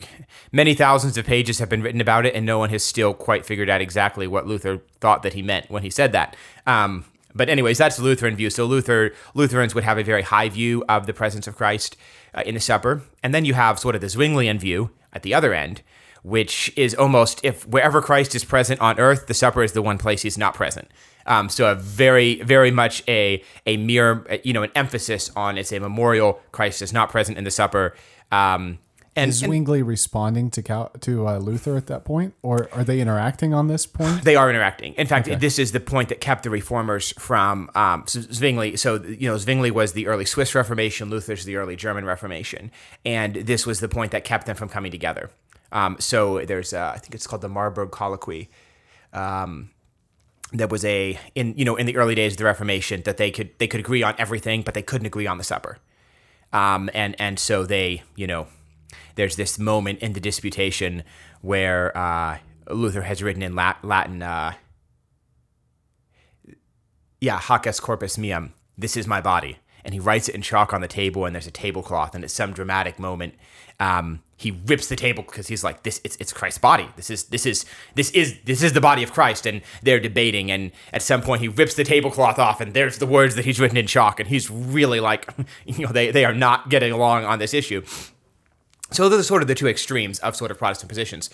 many 0.51 0.73
thousands 0.73 1.17
of 1.17 1.25
pages 1.25 1.59
have 1.59 1.69
been 1.69 1.81
written 1.81 2.01
about 2.01 2.25
it 2.25 2.35
and 2.35 2.45
no 2.45 2.59
one 2.59 2.69
has 2.69 2.83
still 2.83 3.13
quite 3.13 3.45
figured 3.45 3.69
out 3.69 3.81
exactly 3.81 4.27
what 4.27 4.47
luther 4.47 4.81
thought 4.99 5.23
that 5.23 5.33
he 5.33 5.41
meant 5.41 5.69
when 5.69 5.83
he 5.83 5.89
said 5.89 6.11
that 6.11 6.35
um, 6.67 7.05
but 7.33 7.49
anyways 7.49 7.77
that's 7.77 7.97
the 7.97 8.03
lutheran 8.03 8.35
view 8.35 8.49
so 8.49 8.65
luther 8.65 9.13
lutherans 9.33 9.75
would 9.75 9.83
have 9.83 9.97
a 9.97 10.03
very 10.03 10.21
high 10.21 10.49
view 10.49 10.83
of 10.87 11.05
the 11.05 11.13
presence 11.13 11.47
of 11.47 11.55
christ 11.55 11.95
uh, 12.33 12.43
in 12.45 12.53
the 12.53 12.59
supper 12.59 13.01
and 13.23 13.33
then 13.33 13.45
you 13.45 13.53
have 13.53 13.79
sort 13.79 13.95
of 13.95 14.01
the 14.01 14.07
zwinglian 14.07 14.59
view 14.59 14.91
at 15.13 15.23
the 15.23 15.33
other 15.33 15.53
end 15.53 15.81
which 16.23 16.71
is 16.75 16.93
almost 16.95 17.43
if 17.43 17.67
wherever 17.67 18.01
christ 18.01 18.35
is 18.35 18.43
present 18.43 18.79
on 18.79 18.99
earth 18.99 19.27
the 19.27 19.33
supper 19.33 19.63
is 19.63 19.73
the 19.73 19.81
one 19.81 19.97
place 19.97 20.21
he's 20.21 20.37
not 20.37 20.53
present 20.53 20.87
um, 21.25 21.49
so 21.49 21.71
a 21.71 21.75
very, 21.75 22.41
very 22.41 22.71
much 22.71 23.03
a 23.07 23.43
a 23.65 23.77
mere, 23.77 24.25
you 24.43 24.53
know, 24.53 24.63
an 24.63 24.71
emphasis 24.75 25.31
on 25.35 25.57
it's 25.57 25.71
a 25.71 25.79
memorial. 25.79 26.41
Christ 26.51 26.81
is 26.81 26.93
not 26.93 27.09
present 27.09 27.37
in 27.37 27.43
the 27.43 27.51
supper. 27.51 27.95
Um, 28.31 28.79
and, 29.15 29.29
is 29.29 29.39
Zwingli 29.39 29.81
responding 29.81 30.49
to 30.51 30.61
Cal, 30.61 30.89
to 31.01 31.27
uh, 31.27 31.37
Luther 31.37 31.75
at 31.75 31.87
that 31.87 32.05
point, 32.05 32.33
or 32.41 32.69
are 32.71 32.83
they 32.83 33.01
interacting 33.01 33.53
on 33.53 33.67
this 33.67 33.85
point? 33.85 34.23
They 34.23 34.35
are 34.35 34.49
interacting. 34.49 34.93
In 34.93 35.07
fact, 35.07 35.27
okay. 35.27 35.35
this 35.35 35.59
is 35.59 35.73
the 35.73 35.81
point 35.81 36.09
that 36.09 36.21
kept 36.21 36.43
the 36.43 36.49
reformers 36.49 37.11
from 37.19 37.69
um, 37.75 38.05
Zwingli. 38.07 38.77
So 38.77 39.03
you 39.03 39.29
know, 39.29 39.37
Zwingli 39.37 39.69
was 39.69 39.93
the 39.93 40.07
early 40.07 40.25
Swiss 40.25 40.55
Reformation, 40.55 41.09
Luther's 41.09 41.43
the 41.43 41.57
early 41.57 41.75
German 41.75 42.05
Reformation, 42.05 42.71
and 43.05 43.35
this 43.35 43.65
was 43.65 43.81
the 43.81 43.89
point 43.89 44.11
that 44.11 44.23
kept 44.23 44.45
them 44.45 44.55
from 44.55 44.69
coming 44.69 44.91
together. 44.91 45.29
Um, 45.73 45.97
so 45.99 46.39
there's, 46.45 46.73
uh, 46.73 46.91
I 46.95 46.97
think 46.97 47.15
it's 47.15 47.27
called 47.27 47.41
the 47.41 47.49
Marburg 47.49 47.91
Colloquy. 47.91 48.49
Um, 49.13 49.71
there 50.53 50.67
was 50.67 50.83
a 50.83 51.17
in 51.33 51.53
you 51.57 51.65
know 51.65 51.75
in 51.75 51.85
the 51.85 51.95
early 51.97 52.15
days 52.15 52.33
of 52.33 52.37
the 52.37 52.45
Reformation 52.45 53.03
that 53.03 53.17
they 53.17 53.31
could 53.31 53.57
they 53.57 53.67
could 53.67 53.79
agree 53.79 54.03
on 54.03 54.15
everything, 54.17 54.61
but 54.61 54.73
they 54.73 54.81
couldn't 54.81 55.07
agree 55.07 55.27
on 55.27 55.37
the 55.37 55.43
supper. 55.43 55.79
Um, 56.53 56.89
and 56.93 57.19
and 57.19 57.39
so 57.39 57.65
they 57.65 58.03
you 58.15 58.27
know 58.27 58.47
there's 59.21 59.35
this 59.35 59.59
moment 59.59 59.99
in 59.99 60.13
the 60.13 60.19
disputation 60.19 61.03
where 61.41 61.95
uh, 61.95 62.39
Luther 62.71 63.03
has 63.03 63.21
written 63.21 63.43
in 63.43 63.53
Latin, 63.53 64.23
uh, 64.23 64.53
yeah, 67.19 67.37
hoc 67.37 67.67
est 67.67 67.83
corpus 67.83 68.17
meum, 68.17 68.53
this 68.75 68.97
is 68.97 69.05
my 69.05 69.21
body. 69.21 69.59
And 69.85 69.93
he 69.93 69.99
writes 69.99 70.27
it 70.27 70.33
in 70.33 70.41
chalk 70.41 70.73
on 70.73 70.81
the 70.81 70.87
table, 70.87 71.25
and 71.25 71.35
there's 71.35 71.45
a 71.45 71.51
tablecloth, 71.51 72.15
and 72.15 72.23
at 72.23 72.31
some 72.31 72.51
dramatic 72.51 72.97
moment. 72.97 73.35
Um, 73.79 74.23
he 74.37 74.59
rips 74.65 74.87
the 74.87 74.95
table 74.95 75.21
because 75.21 75.47
he's 75.47 75.63
like, 75.63 75.83
"This, 75.83 76.01
it's, 76.03 76.15
it's 76.17 76.33
Christ's 76.33 76.59
body. 76.59 76.89
This 76.95 77.11
is, 77.11 77.25
this 77.25 77.45
is, 77.45 77.65
this 77.93 78.09
is, 78.11 78.39
this 78.45 78.63
is 78.63 78.73
the 78.73 78.81
body 78.81 79.03
of 79.03 79.11
Christ." 79.11 79.45
And 79.45 79.61
they're 79.83 79.99
debating, 79.99 80.49
and 80.49 80.71
at 80.93 81.03
some 81.03 81.21
point, 81.21 81.41
he 81.41 81.47
rips 81.47 81.75
the 81.75 81.83
tablecloth 81.83 82.39
off, 82.39 82.59
and 82.59 82.73
there's 82.73 82.97
the 82.97 83.07
words 83.07 83.35
that 83.35 83.45
he's 83.45 83.59
written 83.59 83.77
in 83.77 83.85
chalk, 83.85 84.19
and 84.19 84.29
he's 84.29 84.49
really 84.49 84.99
like, 84.99 85.31
you 85.65 85.85
know, 85.85 85.91
they, 85.91 86.09
they 86.09 86.25
are 86.25 86.33
not 86.33 86.69
getting 86.69 86.91
along 86.91 87.25
on 87.25 87.37
this 87.37 87.53
issue. 87.53 87.83
So 88.91 89.09
those 89.09 89.21
are 89.21 89.23
sort 89.23 89.41
of 89.41 89.47
the 89.47 89.55
two 89.55 89.67
extremes 89.67 90.19
of 90.19 90.35
sort 90.35 90.51
of 90.51 90.57
Protestant 90.57 90.89
positions. 90.89 91.29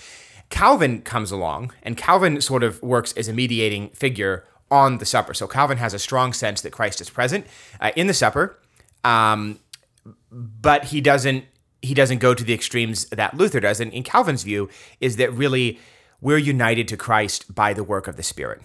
Calvin 0.50 1.02
comes 1.02 1.32
along, 1.32 1.74
and 1.84 1.98
Calvin 1.98 2.40
sort 2.42 2.64
of 2.64 2.82
works 2.82 3.14
as 3.14 3.28
a 3.28 3.34
mediating 3.34 3.90
figure 3.90 4.46
on 4.72 4.98
the 4.98 5.06
supper. 5.06 5.34
So 5.34 5.48
Calvin 5.48 5.78
has 5.78 5.94
a 5.94 6.00
strong 6.00 6.34
sense 6.34 6.62
that 6.62 6.72
Christ 6.72 7.02
is 7.02 7.10
present 7.10 7.46
uh, 7.80 7.92
in 7.96 8.08
the 8.08 8.14
supper, 8.14 8.60
um, 9.04 9.60
but 10.32 10.86
he 10.86 11.02
doesn't 11.02 11.46
he 11.82 11.94
doesn't 11.94 12.18
go 12.18 12.34
to 12.34 12.44
the 12.44 12.54
extremes 12.54 13.06
that 13.10 13.36
Luther 13.36 13.60
does. 13.60 13.80
And 13.80 13.94
in 13.94 14.04
Calvin's 14.04 14.44
view, 14.44 14.68
is 15.00 15.18
that 15.18 15.32
really 15.32 15.80
we're 16.22 16.40
united 16.40 16.88
to 16.90 16.98
Christ 16.98 17.54
by 17.54 17.74
the 17.74 17.84
work 17.84 18.08
of 18.08 18.18
the 18.18 18.24
Spirit. 18.24 18.62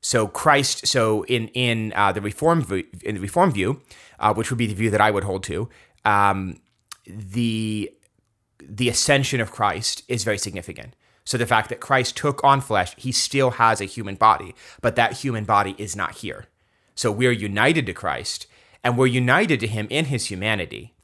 So 0.00 0.26
Christ, 0.26 0.86
so 0.86 1.24
in 1.24 1.48
in 1.48 1.92
uh, 1.94 2.12
the 2.12 2.20
reform 2.20 2.66
in 3.02 3.14
the 3.14 3.20
reform 3.20 3.52
view, 3.52 3.80
uh, 4.18 4.34
which 4.34 4.50
would 4.50 4.58
be 4.58 4.66
the 4.66 4.74
view 4.74 4.90
that 4.90 5.00
I 5.00 5.10
would 5.10 5.24
hold 5.24 5.42
to, 5.44 5.68
um, 6.04 6.60
the 7.06 7.90
the 8.68 8.88
ascension 8.88 9.40
of 9.40 9.52
Christ 9.52 10.02
is 10.08 10.24
very 10.24 10.38
significant. 10.38 10.94
So 11.24 11.36
the 11.36 11.46
fact 11.46 11.68
that 11.70 11.80
Christ 11.80 12.16
took 12.16 12.42
on 12.44 12.60
flesh, 12.60 12.94
he 12.96 13.10
still 13.12 13.52
has 13.52 13.80
a 13.80 13.86
human 13.86 14.14
body, 14.14 14.54
but 14.80 14.96
that 14.96 15.18
human 15.18 15.44
body 15.44 15.74
is 15.76 15.96
not 15.96 16.16
here. 16.16 16.46
So 16.94 17.10
we're 17.10 17.32
united 17.32 17.84
to 17.86 17.92
Christ 17.92 18.46
and 18.84 18.96
we're 18.96 19.06
united 19.06 19.58
to 19.60 19.66
him 19.66 19.88
in 19.90 20.06
his 20.06 20.26
humanity, 20.26 20.94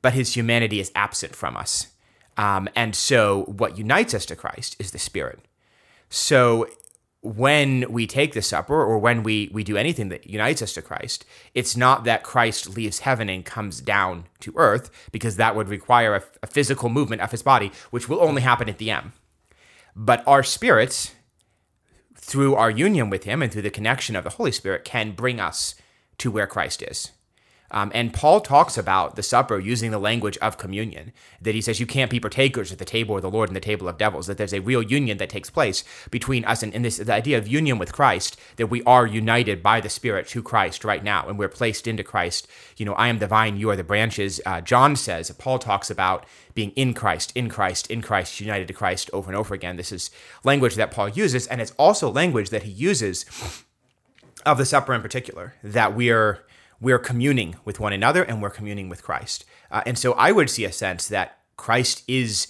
but 0.00 0.12
his 0.12 0.36
humanity 0.36 0.78
is 0.78 0.92
absent 0.94 1.34
from 1.34 1.56
us. 1.56 1.88
Um, 2.36 2.68
and 2.76 2.94
so 2.94 3.42
what 3.44 3.76
unites 3.76 4.14
us 4.14 4.24
to 4.26 4.36
Christ 4.36 4.76
is 4.78 4.92
the 4.92 4.98
Spirit. 4.98 5.40
So 6.08 6.68
when 7.22 7.86
we 7.88 8.04
take 8.04 8.34
the 8.34 8.42
supper 8.42 8.74
or 8.74 8.98
when 8.98 9.22
we, 9.22 9.48
we 9.52 9.62
do 9.62 9.76
anything 9.76 10.08
that 10.08 10.28
unites 10.28 10.60
us 10.60 10.72
to 10.74 10.82
Christ, 10.82 11.24
it's 11.54 11.76
not 11.76 12.02
that 12.04 12.24
Christ 12.24 12.76
leaves 12.76 13.00
heaven 13.00 13.28
and 13.28 13.44
comes 13.44 13.80
down 13.80 14.24
to 14.40 14.52
earth, 14.56 14.90
because 15.12 15.36
that 15.36 15.54
would 15.54 15.68
require 15.68 16.16
a, 16.16 16.22
a 16.42 16.48
physical 16.48 16.88
movement 16.88 17.22
of 17.22 17.30
his 17.30 17.42
body, 17.42 17.70
which 17.90 18.08
will 18.08 18.20
only 18.20 18.42
happen 18.42 18.68
at 18.68 18.78
the 18.78 18.90
end. 18.90 19.12
But 19.94 20.26
our 20.26 20.42
spirits, 20.42 21.14
through 22.16 22.56
our 22.56 22.70
union 22.70 23.08
with 23.08 23.22
him 23.22 23.40
and 23.40 23.52
through 23.52 23.62
the 23.62 23.70
connection 23.70 24.16
of 24.16 24.24
the 24.24 24.30
Holy 24.30 24.52
Spirit, 24.52 24.84
can 24.84 25.12
bring 25.12 25.38
us 25.38 25.76
to 26.18 26.30
where 26.30 26.48
Christ 26.48 26.82
is. 26.82 27.12
Um, 27.72 27.90
and 27.94 28.12
Paul 28.12 28.40
talks 28.40 28.76
about 28.76 29.16
the 29.16 29.22
supper 29.22 29.58
using 29.58 29.90
the 29.90 29.98
language 29.98 30.36
of 30.38 30.58
communion, 30.58 31.12
that 31.40 31.54
he 31.54 31.62
says 31.62 31.80
you 31.80 31.86
can't 31.86 32.10
be 32.10 32.20
partakers 32.20 32.70
at 32.70 32.78
the 32.78 32.84
table 32.84 33.16
of 33.16 33.22
the 33.22 33.30
Lord 33.30 33.48
and 33.48 33.56
the 33.56 33.60
table 33.60 33.88
of 33.88 33.98
devils, 33.98 34.26
that 34.26 34.36
there's 34.36 34.52
a 34.52 34.60
real 34.60 34.82
union 34.82 35.16
that 35.18 35.30
takes 35.30 35.50
place 35.50 35.82
between 36.10 36.44
us 36.44 36.62
and, 36.62 36.74
and 36.74 36.84
this 36.84 36.98
the 36.98 37.12
idea 37.12 37.38
of 37.38 37.48
union 37.48 37.78
with 37.78 37.92
Christ, 37.92 38.38
that 38.56 38.66
we 38.66 38.82
are 38.84 39.06
united 39.06 39.62
by 39.62 39.80
the 39.80 39.88
Spirit 39.88 40.28
to 40.28 40.42
Christ 40.42 40.84
right 40.84 41.02
now, 41.02 41.26
and 41.26 41.38
we're 41.38 41.48
placed 41.48 41.86
into 41.86 42.04
Christ. 42.04 42.46
You 42.76 42.84
know, 42.84 42.94
I 42.94 43.08
am 43.08 43.18
the 43.18 43.26
vine, 43.26 43.56
you 43.56 43.70
are 43.70 43.76
the 43.76 43.82
branches. 43.82 44.40
Uh, 44.44 44.60
John 44.60 44.94
says, 44.94 45.30
Paul 45.32 45.58
talks 45.58 45.90
about 45.90 46.26
being 46.54 46.70
in 46.72 46.92
Christ, 46.92 47.32
in 47.34 47.48
Christ, 47.48 47.90
in 47.90 48.02
Christ, 48.02 48.38
united 48.38 48.68
to 48.68 48.74
Christ 48.74 49.08
over 49.14 49.30
and 49.30 49.36
over 49.36 49.54
again. 49.54 49.76
This 49.76 49.92
is 49.92 50.10
language 50.44 50.74
that 50.74 50.90
Paul 50.90 51.08
uses, 51.08 51.46
and 51.46 51.60
it's 51.60 51.72
also 51.78 52.10
language 52.10 52.50
that 52.50 52.64
he 52.64 52.70
uses 52.70 53.24
of 54.44 54.58
the 54.58 54.66
supper 54.66 54.92
in 54.92 55.00
particular, 55.00 55.54
that 55.62 55.94
we 55.94 56.10
are 56.10 56.44
we're 56.82 56.98
communing 56.98 57.54
with 57.64 57.78
one 57.78 57.92
another 57.92 58.24
and 58.24 58.42
we're 58.42 58.50
communing 58.50 58.88
with 58.88 59.02
Christ. 59.02 59.44
Uh, 59.70 59.82
and 59.86 59.96
so 59.96 60.12
I 60.14 60.32
would 60.32 60.50
see 60.50 60.64
a 60.64 60.72
sense 60.72 61.08
that 61.08 61.38
Christ 61.56 62.02
is 62.08 62.48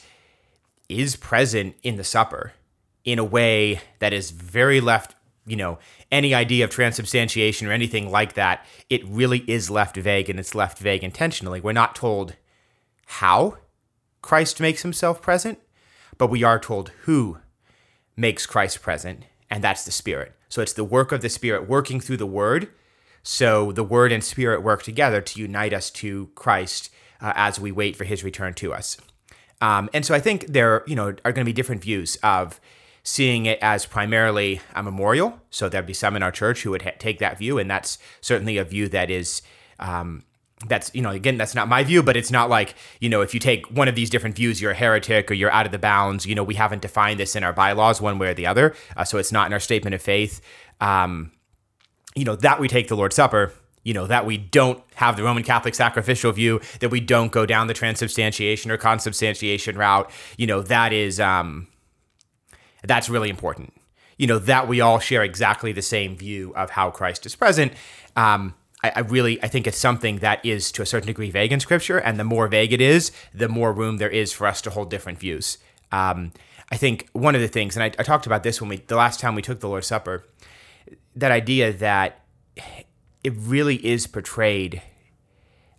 is 0.89 1.17
present 1.17 1.77
in 1.83 1.97
the 1.97 2.05
supper 2.05 2.53
in 3.05 3.19
a 3.19 3.25
way 3.25 3.81
that 3.99 4.13
is 4.13 4.31
very 4.31 4.81
left, 4.81 5.15
you 5.47 5.57
know, 5.57 5.79
any 6.11 6.35
idea 6.35 6.65
of 6.65 6.71
transubstantiation 6.71 7.67
or 7.67 7.73
anything 7.73 8.11
like 8.11 8.35
that, 8.35 8.65
it 8.91 9.07
really 9.07 9.39
is 9.47 9.71
left 9.71 9.97
vague 9.97 10.29
and 10.29 10.39
it's 10.39 10.55
left 10.55 10.79
vague 10.79 11.03
intentionally. 11.05 11.61
We're 11.61 11.73
not 11.73 11.95
told 11.95 12.35
how 13.07 13.59
Christ 14.21 14.61
makes 14.61 14.83
himself 14.83 15.23
present, 15.23 15.59
but 16.19 16.29
we 16.29 16.43
are 16.43 16.59
told 16.59 16.91
who 17.03 17.39
makes 18.17 18.47
Christ 18.47 18.83
present, 18.83 19.25
and 19.51 19.65
that's 19.65 19.85
the 19.85 19.91
Spirit. 19.91 20.35
So 20.49 20.61
it's 20.63 20.75
the 20.75 20.85
work 20.85 21.11
of 21.11 21.23
the 21.23 21.29
Spirit 21.29 21.69
working 21.69 22.01
through 22.01 22.19
the 22.19 22.27
Word 22.27 22.69
so 23.23 23.73
the 23.73 23.85
Word 23.85 24.13
and 24.13 24.23
Spirit 24.23 24.63
work 24.63 24.83
together 24.83 25.21
to 25.21 25.41
unite 25.41 25.73
us 25.73 25.91
to 25.91 26.31
Christ 26.35 26.91
uh, 27.21 27.33
as 27.37 27.61
we 27.61 27.73
wait 27.73 27.97
for 27.97 28.05
His 28.05 28.25
return 28.25 28.55
to 28.55 28.73
us. 28.75 28.97
Um, 29.61 29.89
and 29.95 30.05
so 30.05 30.15
I 30.15 30.21
think 30.21 30.49
there, 30.49 30.83
you 30.87 30.97
know, 30.97 31.15
are 31.25 31.33
going 31.33 31.45
to 31.45 31.45
be 31.45 31.53
different 31.53 31.83
views 31.83 32.17
of 32.23 32.61
seeing 33.05 33.47
it 33.47 33.59
as 33.63 33.87
primarily 33.87 34.61
a 34.75 34.83
memorial. 34.83 35.41
So 35.51 35.69
there'd 35.69 35.87
be 35.87 35.95
some 35.95 36.17
in 36.17 36.23
our 36.23 36.33
church 36.33 36.63
who 36.63 36.71
would 36.71 36.83
ha- 36.83 36.93
take 36.99 37.19
that 37.21 37.39
view, 37.39 37.59
and 37.59 37.71
that's 37.71 37.99
certainly 38.21 38.59
a 38.59 38.65
view 38.65 38.89
that 38.89 39.11
is. 39.11 39.43
Um, 39.79 40.25
that's 40.69 40.95
you 40.95 41.03
know 41.03 41.11
again 41.11 41.37
that's 41.37 41.57
not 41.57 41.67
my 41.67 41.83
view 41.83 42.05
but 42.05 42.17
it's 42.17 42.31
not 42.31 42.49
like 42.49 42.77
you 43.01 43.09
know 43.09 43.21
if 43.21 43.35
you 43.35 43.41
take 43.41 43.67
one 43.67 43.89
of 43.89 43.97
these 43.97 44.09
different 44.09 44.37
views 44.37 44.63
you're 44.63 44.71
a 44.71 44.77
heretic 44.77 45.29
or 45.29 45.35
you're 45.35 45.51
out 45.51 45.67
of 45.67 45.73
the 45.73 45.79
bounds 45.79 46.25
you 46.25 46.37
know 46.37 46.45
we 46.45 46.55
haven't 46.55 46.81
defined 46.81 47.19
this 47.19 47.35
in 47.35 47.43
our 47.43 47.53
bylaws 47.53 48.01
one 48.01 48.17
way 48.17 48.29
or 48.29 48.35
the 48.35 48.47
other 48.47 48.73
uh, 48.97 49.03
so 49.03 49.19
it's 49.19 49.33
not 49.33 49.49
in 49.49 49.53
our 49.53 49.59
statement 49.59 49.93
of 49.93 50.01
faith 50.01 50.41
um, 50.81 51.33
you 52.15 52.25
know, 52.25 52.37
that 52.37 52.61
we 52.61 52.69
take 52.69 52.89
the 52.89 52.97
Lord's 52.97 53.17
Supper, 53.17 53.53
you 53.85 53.95
know, 53.95 54.07
that 54.07 54.27
we 54.27 54.37
don't 54.37 54.83
have 54.95 55.17
the 55.17 55.23
Roman 55.23 55.43
Catholic 55.43 55.75
sacrificial 55.75 56.33
view, 56.33 56.61
that 56.81 56.91
we 56.91 57.01
don't 57.01 57.33
go 57.33 57.47
down 57.47 57.67
the 57.67 57.75
transubstantiation 57.75 58.71
or 58.71 58.77
consubstantiation 58.77 59.77
route, 59.77 60.11
you 60.37 60.47
know, 60.47 60.63
that 60.63 60.93
is, 60.93 61.19
um, 61.19 61.67
that's 62.85 63.09
really 63.09 63.31
important. 63.31 63.73
You 64.19 64.27
know, 64.27 64.39
that 64.39 64.69
we 64.69 64.81
all 64.81 65.01
share 65.01 65.25
exactly 65.25 65.73
the 65.73 65.83
same 65.83 66.17
view 66.17 66.53
of 66.55 66.71
how 66.71 66.91
Christ 66.91 67.27
is 67.27 67.35
present. 67.35 67.73
Um, 68.15 68.55
I, 68.85 69.01
really, 69.01 69.43
I 69.43 69.49
think 69.49 69.67
it's 69.67 69.79
something 69.79 70.19
that 70.19 70.45
is 70.45 70.73
to 70.73 70.83
a 70.83 70.87
certain 70.87 71.07
degree 71.07 71.31
vague 71.31 71.53
in 71.53 71.61
Scripture, 71.61 71.99
and 71.99 72.19
the 72.19 72.25
more 72.25 72.49
vague 72.49 72.73
it 72.73 72.81
is, 72.81 73.13
the 73.33 73.49
more 73.49 73.73
room 73.73 73.99
there 73.99 74.11
is 74.11 74.33
for 74.33 74.47
us 74.47 74.61
to 74.63 74.71
hold 74.71 74.91
different 74.91 75.21
views. 75.21 75.59
Um, 75.93 76.33
I 76.71 76.77
think 76.77 77.09
one 77.13 77.37
of 77.37 77.41
the 77.41 77.49
things, 77.49 77.77
and 77.77 77.85
I, 77.85 77.87
I 77.99 78.03
talked 78.03 78.27
about 78.27 78.43
this 78.43 78.61
when 78.61 78.69
we, 78.69 78.79
the 78.79 78.97
last 78.97 79.21
time 79.21 79.37
we 79.37 79.43
took 79.43 79.61
the 79.61 79.69
Lord's 79.69 79.87
Supper, 79.87 80.25
that 81.15 81.31
idea 81.31 81.73
that 81.73 82.25
it 83.23 83.33
really 83.37 83.85
is 83.85 84.07
portrayed 84.07 84.83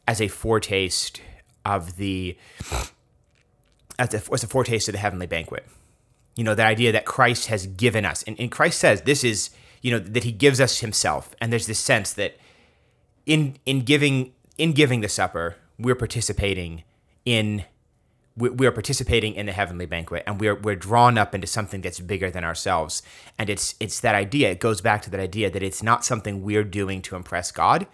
as 0.08 0.22
a 0.22 0.28
foretaste 0.28 1.22
of 1.66 1.98
the 1.98 2.38
as 4.00 4.14
a, 4.14 4.34
as 4.34 4.44
a 4.44 4.48
foretaste 4.48 4.88
of 4.90 4.94
the 4.94 5.00
heavenly 5.00 5.28
banquet. 5.28 5.66
You 6.36 6.44
know, 6.44 6.56
that 6.56 6.68
idea 6.68 6.92
that 6.92 7.06
Christ 7.06 7.48
has 7.48 7.68
given 7.68 8.06
us, 8.06 8.24
and, 8.24 8.40
and 8.40 8.52
Christ 8.52 8.80
says 8.80 9.02
this 9.04 9.24
is, 9.24 9.52
you 9.82 9.92
know, 9.92 10.00
that 10.00 10.24
He 10.24 10.32
gives 10.32 10.60
us 10.60 10.80
Himself, 10.80 11.36
and 11.40 11.52
there's 11.52 11.68
this 11.68 11.80
sense 11.80 12.14
that 12.14 12.38
in 13.26 13.58
in 13.66 13.82
giving 13.82 14.34
in 14.58 14.74
giving 14.74 15.02
the 15.02 15.10
supper, 15.10 15.56
we're 15.78 15.96
participating 15.96 16.84
in 17.26 17.66
we 18.36 18.66
are 18.66 18.72
participating 18.72 19.36
in 19.36 19.46
the 19.46 19.52
heavenly 19.52 19.86
banquet 19.86 20.24
and 20.26 20.40
we're, 20.40 20.56
we're 20.56 20.76
drawn 20.76 21.18
up 21.18 21.36
into 21.36 21.46
something 21.46 21.82
that's 21.82 22.00
bigger 22.00 22.32
than 22.32 22.44
ourselves. 22.44 23.04
And 23.38 23.50
it's 23.50 23.76
it's 23.80 24.00
that 24.00 24.16
idea 24.16 24.52
it 24.52 24.60
goes 24.60 24.82
back 24.82 25.02
to 25.04 25.10
that 25.12 25.20
idea 25.20 25.52
that 25.52 25.62
it's 25.62 25.84
not 25.84 26.04
something 26.04 26.42
we're 26.42 26.64
doing 26.64 27.02
to 27.04 27.16
impress 27.16 27.52
god. 27.52 27.86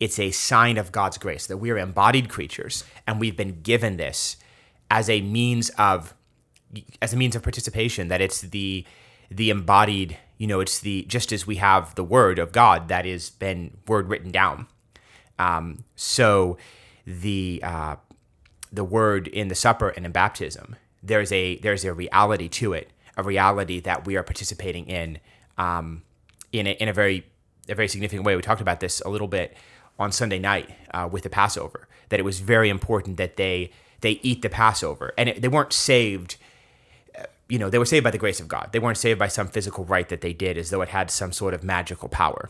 It's 0.00 0.18
a 0.18 0.32
sign 0.32 0.76
of 0.76 0.90
god's 0.90 1.18
grace 1.18 1.46
that 1.46 1.58
we're 1.58 1.78
embodied 1.78 2.28
creatures 2.28 2.84
and 3.06 3.20
we've 3.20 3.36
been 3.36 3.62
given 3.62 3.96
this 3.96 4.36
as 4.90 5.08
a 5.08 5.20
means 5.20 5.70
of 5.70 6.14
as 7.00 7.12
a 7.12 7.16
means 7.16 7.36
of 7.36 7.42
participation 7.42 8.08
that 8.08 8.20
it's 8.20 8.40
the 8.40 8.84
the 9.30 9.50
embodied 9.50 10.16
you 10.38 10.48
know 10.48 10.58
it's 10.58 10.80
the 10.80 11.04
just 11.04 11.32
as 11.32 11.46
we 11.46 11.56
have 11.56 11.94
the 11.94 12.04
word 12.04 12.40
of 12.40 12.50
god 12.50 12.88
that 12.88 13.06
is 13.06 13.30
been 13.30 13.76
word 13.86 14.08
written 14.08 14.32
down. 14.32 14.66
Um, 15.38 15.84
so 15.94 16.58
the 17.06 17.60
uh, 17.62 17.96
the 18.72 18.84
word 18.84 19.28
in 19.28 19.48
the 19.48 19.54
supper 19.54 19.88
and 19.88 20.06
in 20.06 20.12
baptism, 20.12 20.76
there's 21.02 21.32
a 21.32 21.56
there's 21.58 21.84
a 21.84 21.92
reality 21.92 22.48
to 22.48 22.72
it, 22.72 22.90
a 23.16 23.22
reality 23.22 23.80
that 23.80 24.06
we 24.06 24.16
are 24.16 24.22
participating 24.22 24.86
in, 24.86 25.18
um, 25.58 26.02
in 26.52 26.66
a, 26.66 26.70
in 26.70 26.88
a 26.88 26.92
very 26.92 27.26
a 27.68 27.74
very 27.74 27.88
significant 27.88 28.24
way. 28.24 28.36
We 28.36 28.42
talked 28.42 28.60
about 28.60 28.80
this 28.80 29.00
a 29.00 29.08
little 29.08 29.28
bit 29.28 29.56
on 29.98 30.12
Sunday 30.12 30.38
night 30.38 30.70
uh, 30.92 31.08
with 31.10 31.22
the 31.22 31.30
Passover. 31.30 31.88
That 32.08 32.20
it 32.20 32.24
was 32.24 32.40
very 32.40 32.68
important 32.68 33.16
that 33.16 33.36
they 33.36 33.70
they 34.00 34.20
eat 34.22 34.42
the 34.42 34.50
Passover, 34.50 35.12
and 35.16 35.28
it, 35.28 35.42
they 35.42 35.48
weren't 35.48 35.72
saved. 35.72 36.36
You 37.48 37.58
know, 37.58 37.68
they 37.68 37.78
were 37.78 37.84
saved 37.84 38.04
by 38.04 38.12
the 38.12 38.18
grace 38.18 38.38
of 38.38 38.46
God. 38.46 38.68
They 38.72 38.78
weren't 38.78 38.96
saved 38.96 39.18
by 39.18 39.26
some 39.26 39.48
physical 39.48 39.84
rite 39.84 40.08
that 40.10 40.20
they 40.20 40.32
did 40.32 40.56
as 40.56 40.70
though 40.70 40.82
it 40.82 40.90
had 40.90 41.10
some 41.10 41.32
sort 41.32 41.52
of 41.52 41.64
magical 41.64 42.08
power. 42.08 42.48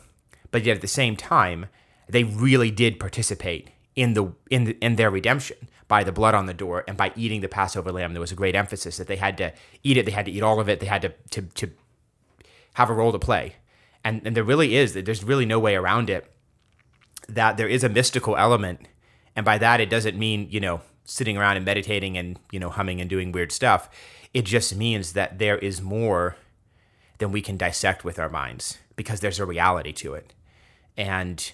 But 0.50 0.64
yet 0.64 0.76
at 0.76 0.82
the 0.82 0.88
same 0.88 1.16
time, 1.16 1.66
they 2.06 2.22
really 2.22 2.70
did 2.70 3.00
participate 3.00 3.70
in 3.96 4.14
the 4.14 4.32
in 4.50 4.64
the, 4.64 4.78
in 4.84 4.96
their 4.96 5.10
redemption 5.10 5.56
by 5.88 6.04
the 6.04 6.12
blood 6.12 6.34
on 6.34 6.46
the 6.46 6.54
door 6.54 6.84
and 6.86 6.96
by 6.96 7.12
eating 7.16 7.40
the 7.40 7.48
Passover 7.48 7.90
lamb. 7.90 8.12
There 8.12 8.20
was 8.20 8.30
a 8.30 8.36
great 8.36 8.54
emphasis 8.54 8.96
that 8.96 9.08
they 9.08 9.16
had 9.16 9.36
to 9.38 9.52
eat 9.82 9.96
it. 9.96 10.06
They 10.06 10.12
had 10.12 10.26
to 10.26 10.30
eat 10.30 10.42
all 10.42 10.60
of 10.60 10.68
it. 10.68 10.80
They 10.80 10.86
had 10.86 11.02
to 11.02 11.12
to, 11.30 11.42
to 11.42 11.70
have 12.74 12.90
a 12.90 12.94
role 12.94 13.12
to 13.12 13.18
play. 13.18 13.56
And 14.04 14.22
and 14.24 14.36
there 14.36 14.44
really 14.44 14.76
is. 14.76 14.94
There's 14.94 15.24
really 15.24 15.46
no 15.46 15.58
way 15.58 15.74
around 15.74 16.08
it. 16.08 16.32
That 17.28 17.56
there 17.56 17.68
is 17.68 17.84
a 17.84 17.88
mystical 17.88 18.36
element, 18.36 18.86
and 19.36 19.44
by 19.44 19.58
that 19.58 19.80
it 19.80 19.90
doesn't 19.90 20.18
mean 20.18 20.48
you 20.50 20.60
know 20.60 20.80
sitting 21.04 21.36
around 21.36 21.56
and 21.56 21.66
meditating 21.66 22.16
and 22.16 22.38
you 22.52 22.60
know 22.60 22.70
humming 22.70 23.00
and 23.00 23.10
doing 23.10 23.32
weird 23.32 23.52
stuff. 23.52 23.90
It 24.32 24.44
just 24.44 24.76
means 24.76 25.14
that 25.14 25.38
there 25.40 25.58
is 25.58 25.82
more 25.82 26.36
than 27.18 27.32
we 27.32 27.42
can 27.42 27.56
dissect 27.56 28.04
with 28.04 28.18
our 28.18 28.28
minds 28.28 28.78
because 28.94 29.18
there's 29.18 29.40
a 29.40 29.44
reality 29.44 29.92
to 29.92 30.14
it, 30.14 30.34
and 30.96 31.52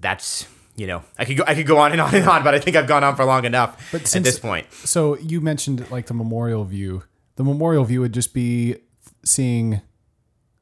that's 0.00 0.46
you 0.78 0.86
know, 0.86 1.02
I 1.18 1.24
could 1.24 1.36
go, 1.36 1.44
I 1.46 1.54
could 1.54 1.66
go 1.66 1.78
on 1.78 1.90
and 1.90 2.00
on 2.00 2.14
and 2.14 2.26
on, 2.28 2.44
but 2.44 2.54
I 2.54 2.60
think 2.60 2.76
I've 2.76 2.86
gone 2.86 3.02
on 3.02 3.16
for 3.16 3.24
long 3.24 3.44
enough 3.44 3.90
but 3.90 4.06
since, 4.06 4.14
at 4.14 4.22
this 4.22 4.38
point. 4.38 4.72
So 4.72 5.18
you 5.18 5.40
mentioned 5.40 5.90
like 5.90 6.06
the 6.06 6.14
memorial 6.14 6.64
view. 6.64 7.02
The 7.34 7.42
memorial 7.42 7.84
view 7.84 8.00
would 8.00 8.14
just 8.14 8.32
be 8.32 8.76
seeing 9.24 9.82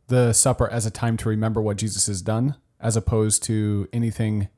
the 0.08 0.32
supper 0.32 0.68
as 0.70 0.86
a 0.86 0.90
time 0.90 1.18
to 1.18 1.28
remember 1.28 1.60
what 1.60 1.76
Jesus 1.76 2.06
has 2.06 2.22
done, 2.22 2.56
as 2.80 2.96
opposed 2.96 3.42
to 3.44 3.88
anything 3.92 4.48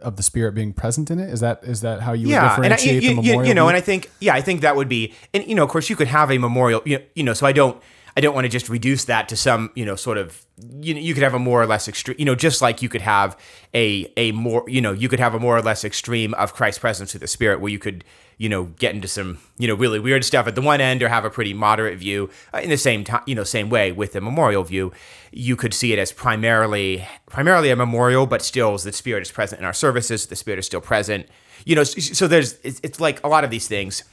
of 0.00 0.16
the 0.16 0.22
spirit 0.22 0.52
being 0.52 0.74
present 0.74 1.10
in 1.10 1.18
it. 1.18 1.30
Is 1.30 1.40
that 1.40 1.64
is 1.64 1.80
that 1.80 2.02
how 2.02 2.12
you 2.12 2.28
yeah, 2.28 2.42
would 2.42 2.48
differentiate 2.62 2.96
and 2.96 3.04
I, 3.04 3.08
you, 3.08 3.08
the 3.08 3.14
memorial? 3.22 3.42
You, 3.42 3.48
you 3.48 3.54
know, 3.54 3.64
view? 3.64 3.68
and 3.68 3.76
I 3.76 3.80
think 3.80 4.10
yeah, 4.20 4.34
I 4.34 4.42
think 4.42 4.60
that 4.60 4.76
would 4.76 4.88
be, 4.88 5.14
and 5.32 5.46
you 5.46 5.54
know, 5.54 5.64
of 5.64 5.70
course, 5.70 5.88
you 5.88 5.96
could 5.96 6.08
have 6.08 6.30
a 6.30 6.36
memorial. 6.36 6.82
You 6.84 6.98
know, 6.98 7.04
you 7.14 7.22
know 7.22 7.32
so 7.32 7.46
I 7.46 7.52
don't 7.52 7.80
I 8.20 8.22
don't 8.22 8.34
want 8.34 8.44
to 8.44 8.50
just 8.50 8.68
reduce 8.68 9.06
that 9.06 9.30
to 9.30 9.36
some, 9.36 9.70
you 9.74 9.86
know, 9.86 9.96
sort 9.96 10.18
of 10.18 10.44
you 10.82 10.92
know, 10.92 11.00
you 11.00 11.14
could 11.14 11.22
have 11.22 11.32
a 11.32 11.38
more 11.38 11.62
or 11.62 11.66
less 11.66 11.88
extreme, 11.88 12.16
you 12.18 12.26
know, 12.26 12.34
just 12.34 12.60
like 12.60 12.82
you 12.82 12.90
could 12.90 13.00
have 13.00 13.34
a 13.72 14.12
a 14.18 14.30
more, 14.32 14.62
you 14.68 14.82
know, 14.82 14.92
you 14.92 15.08
could 15.08 15.20
have 15.20 15.34
a 15.34 15.38
more 15.38 15.56
or 15.56 15.62
less 15.62 15.84
extreme 15.84 16.34
of 16.34 16.52
Christ's 16.52 16.80
presence 16.80 17.12
through 17.12 17.20
the 17.20 17.26
Spirit, 17.26 17.62
where 17.62 17.72
you 17.72 17.78
could, 17.78 18.04
you 18.36 18.50
know, 18.50 18.64
get 18.78 18.94
into 18.94 19.08
some, 19.08 19.38
you 19.56 19.66
know, 19.66 19.74
really 19.74 19.98
weird 19.98 20.22
stuff 20.22 20.46
at 20.46 20.54
the 20.54 20.60
one 20.60 20.82
end, 20.82 21.02
or 21.02 21.08
have 21.08 21.24
a 21.24 21.30
pretty 21.30 21.54
moderate 21.54 21.98
view 21.98 22.28
uh, 22.52 22.58
in 22.58 22.68
the 22.68 22.76
same 22.76 23.04
time, 23.04 23.22
you 23.24 23.34
know, 23.34 23.42
same 23.42 23.70
way 23.70 23.90
with 23.90 24.12
the 24.12 24.20
memorial 24.20 24.64
view. 24.64 24.92
You 25.32 25.56
could 25.56 25.72
see 25.72 25.94
it 25.94 25.98
as 25.98 26.12
primarily 26.12 27.08
primarily 27.24 27.70
a 27.70 27.76
memorial, 27.76 28.26
but 28.26 28.42
still 28.42 28.76
the 28.76 28.92
Spirit 28.92 29.22
is 29.22 29.32
present 29.32 29.60
in 29.60 29.64
our 29.64 29.72
services. 29.72 30.26
The 30.26 30.36
Spirit 30.36 30.58
is 30.58 30.66
still 30.66 30.82
present, 30.82 31.26
you 31.64 31.74
know. 31.74 31.84
So, 31.84 32.28
there's 32.28 32.58
it's 32.62 33.00
like 33.00 33.24
a 33.24 33.28
lot 33.28 33.44
of 33.44 33.50
these 33.50 33.66
things, 33.66 34.04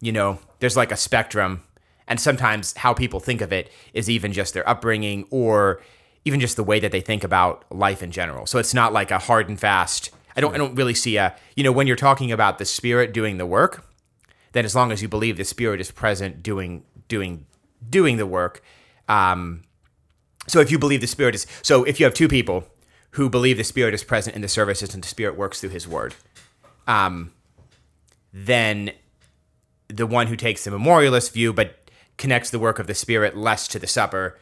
you 0.00 0.12
know, 0.12 0.38
there's 0.60 0.78
like 0.78 0.92
a 0.92 0.96
spectrum 0.96 1.62
and 2.10 2.20
sometimes 2.20 2.76
how 2.76 2.92
people 2.92 3.20
think 3.20 3.40
of 3.40 3.52
it 3.52 3.70
is 3.94 4.10
even 4.10 4.32
just 4.32 4.52
their 4.52 4.68
upbringing 4.68 5.26
or 5.30 5.80
even 6.24 6.40
just 6.40 6.56
the 6.56 6.64
way 6.64 6.80
that 6.80 6.90
they 6.90 7.00
think 7.00 7.22
about 7.24 7.64
life 7.70 8.02
in 8.02 8.10
general. 8.10 8.46
So 8.46 8.58
it's 8.58 8.74
not 8.74 8.92
like 8.92 9.12
a 9.12 9.18
hard 9.18 9.48
and 9.48 9.58
fast. 9.58 10.10
I 10.36 10.40
don't 10.40 10.52
I 10.52 10.58
don't 10.58 10.74
really 10.74 10.92
see 10.92 11.16
a 11.16 11.36
you 11.54 11.62
know 11.62 11.72
when 11.72 11.86
you're 11.86 11.96
talking 11.96 12.32
about 12.32 12.58
the 12.58 12.64
spirit 12.64 13.14
doing 13.14 13.38
the 13.38 13.46
work, 13.46 13.86
then 14.52 14.64
as 14.64 14.74
long 14.74 14.90
as 14.90 15.00
you 15.00 15.08
believe 15.08 15.36
the 15.36 15.44
spirit 15.44 15.80
is 15.80 15.90
present 15.92 16.42
doing 16.42 16.82
doing 17.08 17.46
doing 17.88 18.16
the 18.16 18.26
work, 18.26 18.62
um, 19.08 19.62
so 20.46 20.60
if 20.60 20.70
you 20.70 20.78
believe 20.78 21.00
the 21.00 21.06
spirit 21.06 21.34
is 21.34 21.46
so 21.62 21.84
if 21.84 22.00
you 22.00 22.04
have 22.04 22.14
two 22.14 22.28
people 22.28 22.64
who 23.12 23.30
believe 23.30 23.56
the 23.56 23.64
spirit 23.64 23.94
is 23.94 24.04
present 24.04 24.34
in 24.36 24.42
the 24.42 24.48
services 24.48 24.94
and 24.94 25.02
the 25.04 25.08
spirit 25.08 25.36
works 25.36 25.60
through 25.60 25.70
his 25.70 25.86
word, 25.86 26.14
um, 26.86 27.32
then 28.32 28.92
the 29.88 30.06
one 30.06 30.28
who 30.28 30.36
takes 30.36 30.64
the 30.64 30.70
memorialist 30.70 31.32
view 31.32 31.52
but 31.52 31.79
connects 32.20 32.50
the 32.50 32.58
work 32.66 32.78
of 32.78 32.86
the 32.86 32.94
spirit 32.94 33.36
less 33.36 33.66
to 33.66 33.78
the 33.78 33.86
supper 33.86 34.38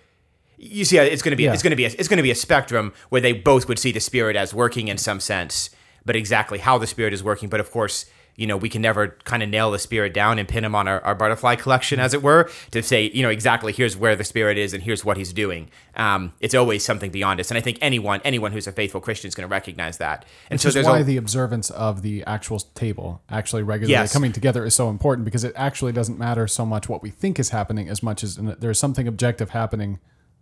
you 0.58 0.84
see 0.84 0.98
it's 0.98 1.22
going 1.22 1.30
to 1.30 1.36
be 1.36 1.44
Yeah. 1.44 1.54
it's 1.54 1.62
going 1.62 1.70
to 1.70 1.76
be 1.76 1.84
a, 1.84 1.88
it's 1.88 2.08
going 2.08 2.16
to 2.18 2.22
be 2.30 2.30
a 2.32 2.42
spectrum 2.46 2.92
where 3.10 3.20
they 3.20 3.32
both 3.32 3.68
would 3.68 3.78
see 3.78 3.92
the 3.92 4.00
spirit 4.00 4.34
as 4.36 4.52
working 4.52 4.88
in 4.88 4.98
some 4.98 5.20
sense 5.20 5.70
but 6.04 6.16
exactly 6.16 6.58
how 6.58 6.76
the 6.78 6.86
spirit 6.86 7.12
is 7.12 7.22
working 7.22 7.48
but 7.48 7.60
of 7.60 7.70
course 7.70 8.06
you 8.38 8.46
know 8.46 8.56
we 8.56 8.68
can 8.70 8.80
never 8.80 9.08
kind 9.24 9.42
of 9.42 9.48
nail 9.50 9.70
the 9.70 9.78
spirit 9.78 10.14
down 10.14 10.38
and 10.38 10.48
pin 10.48 10.64
him 10.64 10.74
on 10.74 10.88
our, 10.88 11.00
our 11.04 11.14
butterfly 11.14 11.54
collection 11.56 12.00
as 12.00 12.14
it 12.14 12.22
were 12.22 12.48
to 12.70 12.82
say 12.82 13.10
you 13.12 13.22
know 13.22 13.28
exactly 13.28 13.72
here's 13.72 13.96
where 13.96 14.16
the 14.16 14.24
spirit 14.24 14.56
is 14.56 14.72
and 14.72 14.84
here's 14.84 15.04
what 15.04 15.16
he's 15.16 15.32
doing 15.32 15.68
um, 15.96 16.32
it's 16.40 16.54
always 16.54 16.84
something 16.84 17.10
beyond 17.10 17.40
us 17.40 17.50
and 17.50 17.58
i 17.58 17.60
think 17.60 17.76
anyone 17.82 18.20
anyone 18.24 18.52
who's 18.52 18.66
a 18.66 18.72
faithful 18.72 19.00
christian 19.00 19.28
is 19.28 19.34
going 19.34 19.46
to 19.46 19.50
recognize 19.50 19.98
that 19.98 20.24
and 20.50 20.60
so 20.60 20.66
Which 20.68 20.70
is 20.70 20.74
there's 20.74 20.86
why 20.86 21.00
a, 21.00 21.04
the 21.04 21.16
observance 21.16 21.68
of 21.70 22.02
the 22.02 22.22
actual 22.26 22.60
table, 22.74 23.20
actually 23.28 23.62
regularly 23.64 23.92
Yes. 23.92 24.12
coming 24.12 24.32
together, 24.32 24.64
is 24.64 24.74
so 24.74 24.88
important 24.88 25.24
because 25.24 25.42
it 25.44 25.52
actually 25.56 25.92
doesn't 25.92 26.18
matter 26.18 26.46
so 26.46 26.64
much 26.64 26.88
what 26.88 27.02
we 27.02 27.10
think 27.10 27.38
is 27.40 27.50
happening 27.50 27.88
as 27.88 28.02
much 28.02 28.22
as 28.22 28.36
there's 28.36 28.78
something 28.78 29.08
objective 29.08 29.50
happening 29.50 29.98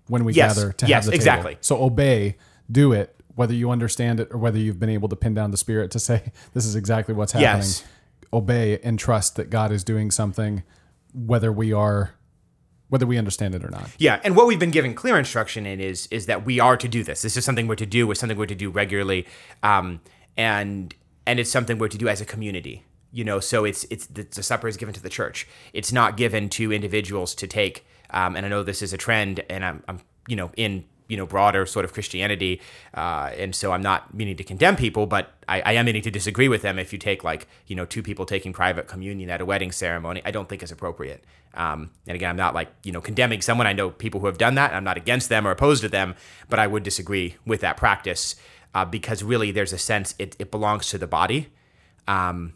when 0.08 0.24
we 0.24 0.32
Yes. 0.34 0.54
gather 0.56 0.72
to 0.74 0.86
Yes, 0.86 1.04
have 1.04 1.04
the 1.06 1.10
table. 1.12 1.16
exactly. 1.22 1.56
So 1.62 1.82
obey, 1.82 2.36
do 2.70 2.92
it, 2.92 3.15
whether 3.36 3.54
you 3.54 3.70
understand 3.70 4.18
it 4.18 4.28
or 4.32 4.38
whether 4.38 4.58
you've 4.58 4.80
been 4.80 4.90
able 4.90 5.08
to 5.08 5.14
pin 5.14 5.34
down 5.34 5.52
the 5.52 5.56
spirit 5.56 5.90
to 5.92 6.00
say 6.00 6.32
this 6.54 6.66
is 6.66 6.74
exactly 6.74 7.14
what's 7.14 7.32
happening. 7.32 7.58
Yes. 7.58 7.84
Obey 8.32 8.80
and 8.80 8.98
trust 8.98 9.36
that 9.36 9.50
God 9.50 9.70
is 9.70 9.84
doing 9.84 10.10
something, 10.10 10.64
whether 11.14 11.52
we 11.52 11.72
are, 11.72 12.14
whether 12.88 13.06
we 13.06 13.16
understand 13.18 13.54
it 13.54 13.64
or 13.64 13.70
not. 13.70 13.88
Yeah, 13.98 14.20
and 14.24 14.34
what 14.34 14.46
we've 14.46 14.58
been 14.58 14.72
given 14.72 14.94
clear 14.94 15.16
instruction 15.16 15.64
in 15.64 15.80
is 15.80 16.08
is 16.10 16.26
that 16.26 16.44
we 16.44 16.58
are 16.58 16.76
to 16.76 16.88
do 16.88 17.04
this. 17.04 17.22
This 17.22 17.36
is 17.36 17.44
something 17.44 17.68
we're 17.68 17.76
to 17.76 17.86
do. 17.86 18.10
It's 18.10 18.18
something 18.18 18.36
we're 18.36 18.46
to 18.46 18.54
do 18.54 18.68
regularly, 18.68 19.26
um, 19.62 20.00
and 20.36 20.92
and 21.24 21.38
it's 21.38 21.50
something 21.50 21.78
we're 21.78 21.88
to 21.88 21.98
do 21.98 22.08
as 22.08 22.20
a 22.20 22.24
community. 22.24 22.84
You 23.12 23.24
know, 23.24 23.38
so 23.38 23.64
it's 23.64 23.86
it's 23.90 24.06
the, 24.06 24.22
the 24.22 24.42
supper 24.42 24.66
is 24.66 24.76
given 24.76 24.92
to 24.94 25.02
the 25.02 25.08
church. 25.08 25.46
It's 25.72 25.92
not 25.92 26.16
given 26.16 26.48
to 26.50 26.72
individuals 26.72 27.34
to 27.36 27.46
take. 27.46 27.86
Um, 28.10 28.34
and 28.34 28.44
I 28.44 28.48
know 28.48 28.64
this 28.64 28.82
is 28.82 28.92
a 28.92 28.98
trend, 28.98 29.44
and 29.48 29.64
I'm, 29.64 29.84
I'm 29.86 30.00
you 30.26 30.34
know 30.34 30.50
in 30.56 30.84
you 31.08 31.16
know 31.16 31.26
broader 31.26 31.66
sort 31.66 31.84
of 31.84 31.92
Christianity, 31.92 32.60
uh, 32.94 33.30
and 33.36 33.54
so 33.54 33.72
I'm 33.72 33.82
not 33.82 34.12
meaning 34.14 34.36
to 34.36 34.44
condemn 34.44 34.76
people, 34.76 35.06
but 35.06 35.32
I, 35.48 35.60
I 35.60 35.72
am 35.72 35.86
meaning 35.86 36.02
to 36.02 36.10
disagree 36.10 36.48
with 36.48 36.62
them. 36.62 36.78
If 36.78 36.92
you 36.92 36.98
take 36.98 37.24
like 37.24 37.46
you 37.66 37.76
know 37.76 37.84
two 37.84 38.02
people 38.02 38.26
taking 38.26 38.52
private 38.52 38.86
communion 38.86 39.30
at 39.30 39.40
a 39.40 39.44
wedding 39.44 39.72
ceremony, 39.72 40.22
I 40.24 40.30
don't 40.30 40.48
think 40.48 40.62
is 40.62 40.72
appropriate. 40.72 41.24
Um, 41.54 41.90
and 42.06 42.14
again, 42.14 42.30
I'm 42.30 42.36
not 42.36 42.54
like 42.54 42.68
you 42.82 42.92
know 42.92 43.00
condemning 43.00 43.40
someone. 43.40 43.66
I 43.66 43.72
know 43.72 43.90
people 43.90 44.20
who 44.20 44.26
have 44.26 44.38
done 44.38 44.54
that. 44.56 44.72
I'm 44.72 44.84
not 44.84 44.96
against 44.96 45.28
them 45.28 45.46
or 45.46 45.50
opposed 45.50 45.82
to 45.82 45.88
them, 45.88 46.14
but 46.48 46.58
I 46.58 46.66
would 46.66 46.82
disagree 46.82 47.36
with 47.44 47.60
that 47.60 47.76
practice 47.76 48.36
uh, 48.74 48.84
because 48.84 49.22
really 49.22 49.50
there's 49.50 49.72
a 49.72 49.78
sense 49.78 50.14
it, 50.18 50.36
it 50.38 50.50
belongs 50.50 50.90
to 50.90 50.98
the 50.98 51.06
body. 51.06 51.48
Um, 52.06 52.52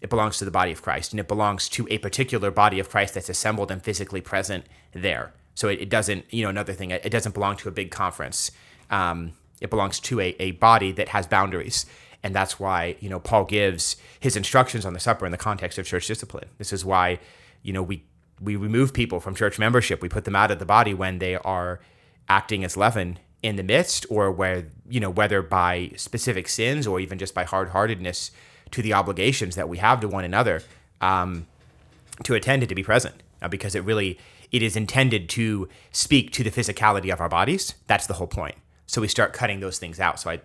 it 0.00 0.10
belongs 0.10 0.38
to 0.38 0.44
the 0.44 0.50
body 0.50 0.70
of 0.70 0.82
Christ, 0.82 1.12
and 1.12 1.18
it 1.18 1.26
belongs 1.26 1.68
to 1.70 1.88
a 1.90 1.98
particular 1.98 2.50
body 2.50 2.78
of 2.78 2.90
Christ 2.90 3.14
that's 3.14 3.28
assembled 3.28 3.70
and 3.70 3.82
physically 3.82 4.20
present 4.20 4.66
there. 4.92 5.32
So 5.54 5.68
it, 5.68 5.80
it 5.80 5.88
doesn't, 5.88 6.32
you 6.32 6.42
know, 6.42 6.50
another 6.50 6.72
thing, 6.72 6.90
it 6.90 7.10
doesn't 7.10 7.32
belong 7.32 7.56
to 7.58 7.68
a 7.68 7.72
big 7.72 7.90
conference. 7.90 8.50
Um, 8.90 9.32
it 9.60 9.70
belongs 9.70 10.00
to 10.00 10.20
a, 10.20 10.36
a 10.40 10.52
body 10.52 10.92
that 10.92 11.08
has 11.08 11.26
boundaries. 11.26 11.86
And 12.22 12.34
that's 12.34 12.58
why, 12.58 12.96
you 13.00 13.08
know, 13.08 13.20
Paul 13.20 13.44
gives 13.44 13.96
his 14.18 14.36
instructions 14.36 14.86
on 14.86 14.94
the 14.94 15.00
supper 15.00 15.26
in 15.26 15.32
the 15.32 15.38
context 15.38 15.78
of 15.78 15.86
church 15.86 16.06
discipline. 16.06 16.48
This 16.58 16.72
is 16.72 16.84
why, 16.84 17.18
you 17.62 17.72
know, 17.72 17.82
we, 17.82 18.04
we 18.40 18.56
remove 18.56 18.92
people 18.92 19.20
from 19.20 19.34
church 19.34 19.58
membership. 19.58 20.02
We 20.02 20.08
put 20.08 20.24
them 20.24 20.34
out 20.34 20.50
of 20.50 20.58
the 20.58 20.64
body 20.64 20.94
when 20.94 21.18
they 21.18 21.36
are 21.36 21.80
acting 22.28 22.64
as 22.64 22.76
leaven 22.76 23.18
in 23.42 23.56
the 23.56 23.62
midst 23.62 24.06
or 24.08 24.32
where, 24.32 24.66
you 24.88 25.00
know, 25.00 25.10
whether 25.10 25.42
by 25.42 25.92
specific 25.96 26.48
sins 26.48 26.86
or 26.86 26.98
even 26.98 27.18
just 27.18 27.34
by 27.34 27.44
hard 27.44 27.68
heartedness 27.68 28.30
to 28.70 28.80
the 28.80 28.94
obligations 28.94 29.54
that 29.54 29.68
we 29.68 29.76
have 29.78 30.00
to 30.00 30.08
one 30.08 30.24
another 30.24 30.62
um, 31.02 31.46
to 32.22 32.34
attend 32.34 32.62
and 32.62 32.68
to 32.70 32.74
be 32.74 32.82
present 32.82 33.22
uh, 33.42 33.48
because 33.48 33.74
it 33.74 33.84
really 33.84 34.18
it 34.54 34.62
is 34.62 34.76
intended 34.76 35.28
to 35.30 35.68
speak 35.90 36.30
to 36.30 36.44
the 36.44 36.50
physicality 36.50 37.12
of 37.12 37.20
our 37.20 37.28
bodies. 37.28 37.74
That's 37.88 38.06
the 38.06 38.14
whole 38.14 38.28
point. 38.28 38.54
So 38.86 39.00
we 39.00 39.08
start 39.08 39.32
cutting 39.32 39.58
those 39.58 39.80
things 39.80 39.98
out. 39.98 40.20
So 40.20 40.30
i 40.30 40.40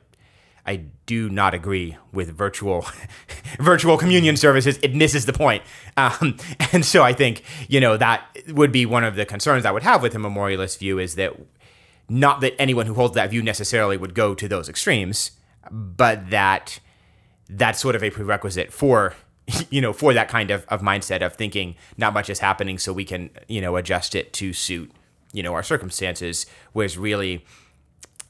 i 0.66 0.76
do 1.06 1.30
not 1.30 1.54
agree 1.54 1.96
with 2.12 2.36
virtual 2.36 2.86
virtual 3.60 3.98
communion 3.98 4.36
services. 4.36 4.80
It 4.82 4.96
misses 4.96 5.28
the 5.28 5.34
point. 5.34 5.62
Um, 5.96 6.38
and 6.74 6.84
so 6.84 7.04
i 7.04 7.14
think 7.14 7.44
you 7.68 7.80
know 7.80 7.98
that 7.98 8.26
would 8.48 8.72
be 8.72 8.86
one 8.86 9.04
of 9.04 9.16
the 9.16 9.26
concerns 9.26 9.64
i 9.64 9.72
would 9.72 9.84
have 9.84 10.02
with 10.02 10.16
a 10.16 10.20
memorialist 10.20 10.80
view 10.80 10.98
is 10.98 11.14
that 11.16 11.34
not 12.10 12.42
that 12.42 12.60
anyone 12.60 12.88
who 12.88 12.96
holds 12.96 13.14
that 13.14 13.30
view 13.30 13.44
necessarily 13.44 13.96
would 13.96 14.16
go 14.16 14.34
to 14.34 14.48
those 14.48 14.68
extremes 14.68 15.32
but 15.72 16.32
that 16.32 16.80
that's 17.48 17.80
sort 17.80 17.96
of 17.96 18.04
a 18.04 18.10
prerequisite 18.10 18.74
for 18.74 19.14
you 19.70 19.82
know 19.82 19.94
for 19.94 20.14
that 20.14 20.30
kind 20.30 20.52
of, 20.52 20.66
of 20.68 20.82
mindset 20.82 21.26
of 21.26 21.36
thinking 21.36 21.76
not 21.98 22.14
much 22.14 22.30
is 22.30 22.40
happening 22.40 22.78
so 22.78 22.94
we 22.94 23.06
can 23.06 23.30
you 23.48 23.62
know 23.62 23.76
adjust 23.76 24.16
it 24.16 24.34
to 24.34 24.54
suit 24.54 24.92
you 25.34 25.44
know 25.44 25.54
our 25.54 25.64
circumstances 25.64 26.46
whereas 26.74 26.98
really 26.98 27.46